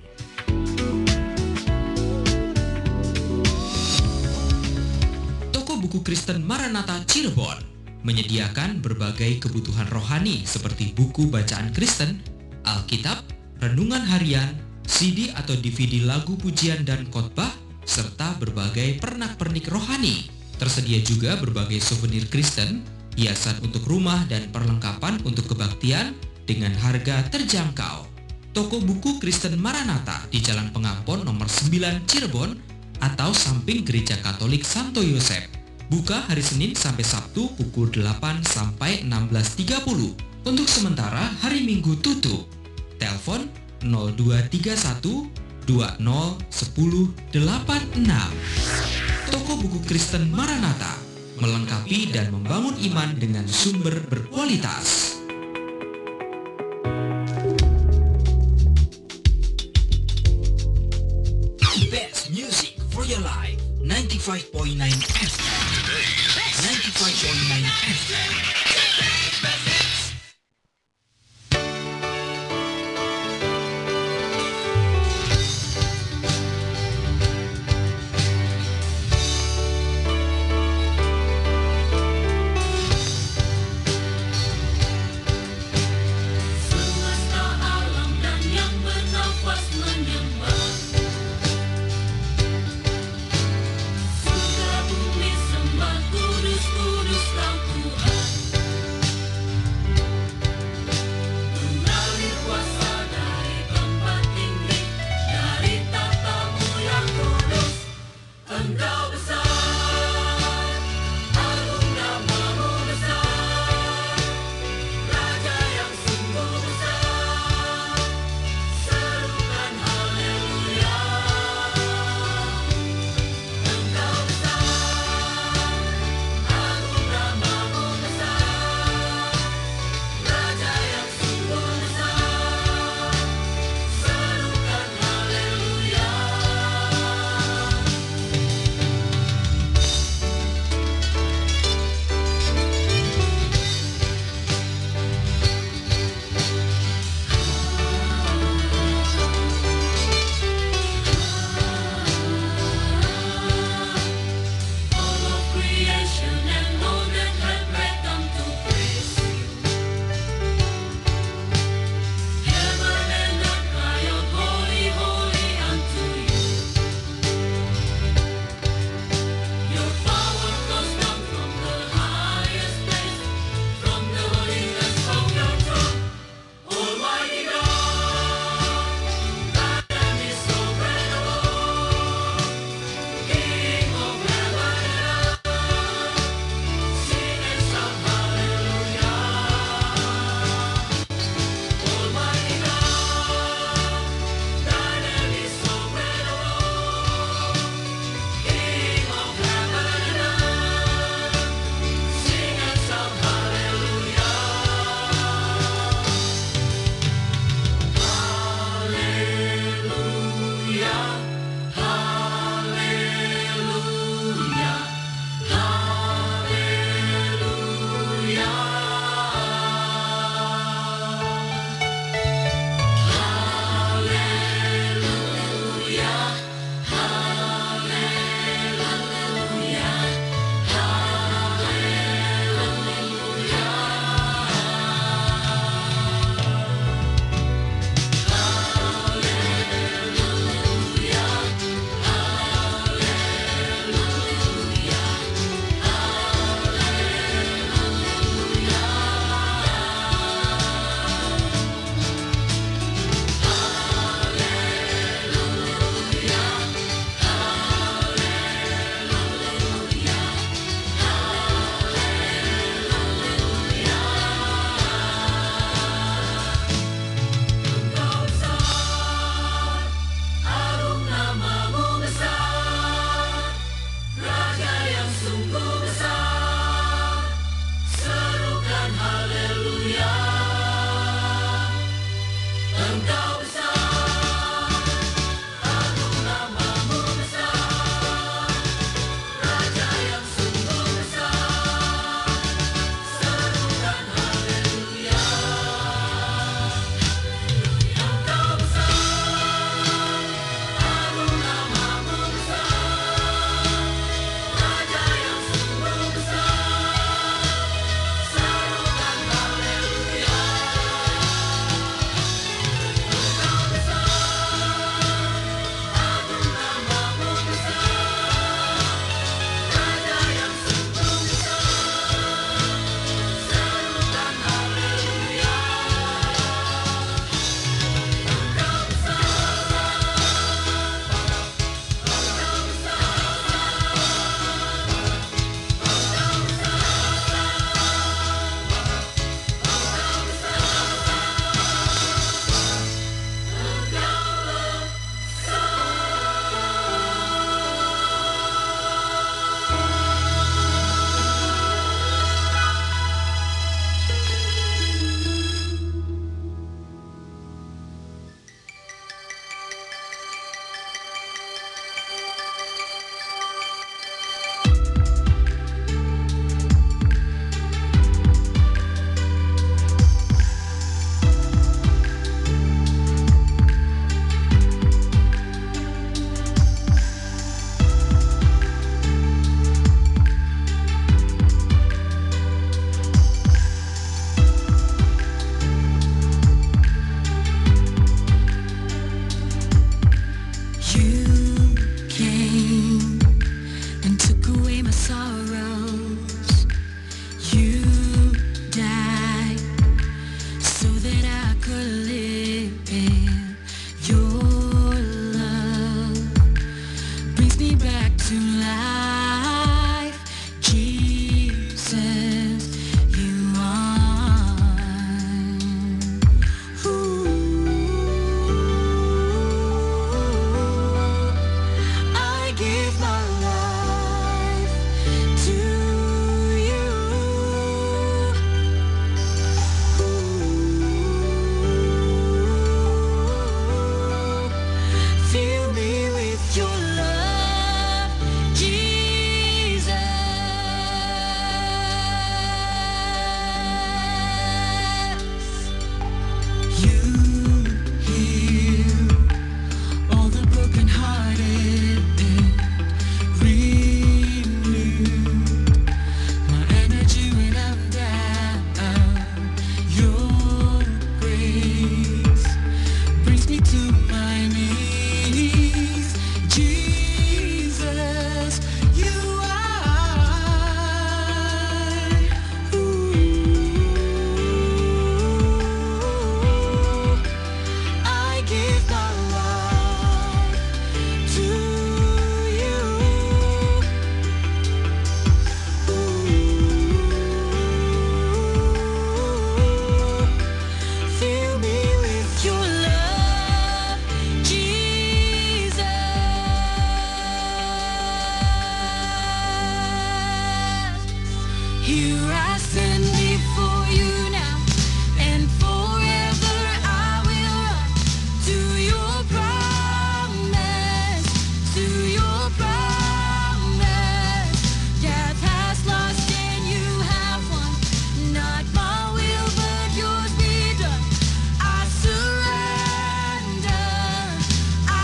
[5.90, 7.58] Buku Kristen Maranatha Cirebon
[8.06, 12.22] menyediakan berbagai kebutuhan rohani seperti buku bacaan Kristen,
[12.62, 13.26] Alkitab,
[13.58, 14.54] renungan harian,
[14.86, 17.50] CD atau DVD lagu pujian dan khotbah,
[17.82, 20.30] serta berbagai pernak-pernik rohani.
[20.62, 22.86] Tersedia juga berbagai souvenir Kristen,
[23.18, 26.14] hiasan untuk rumah dan perlengkapan untuk kebaktian
[26.46, 28.06] dengan harga terjangkau.
[28.54, 32.54] Toko buku Kristen Maranatha di Jalan Pengampon nomor 9 Cirebon
[33.02, 35.59] atau samping Gereja Katolik Santo Yosef.
[35.90, 40.46] Buka hari Senin sampai Sabtu pukul 8 sampai 16.30.
[40.46, 42.46] Untuk sementara hari Minggu tutup.
[43.02, 43.50] Telepon
[43.82, 45.26] 0231
[45.66, 45.98] 20 10
[47.34, 48.06] 86.
[49.34, 50.94] Toko buku Kristen Maranatha
[51.42, 55.18] melengkapi dan membangun iman dengan sumber berkualitas.
[61.90, 63.49] Best music for your life.
[63.90, 64.86] 95.9
[65.26, 65.50] FM.
[66.62, 68.69] 95.9 FM.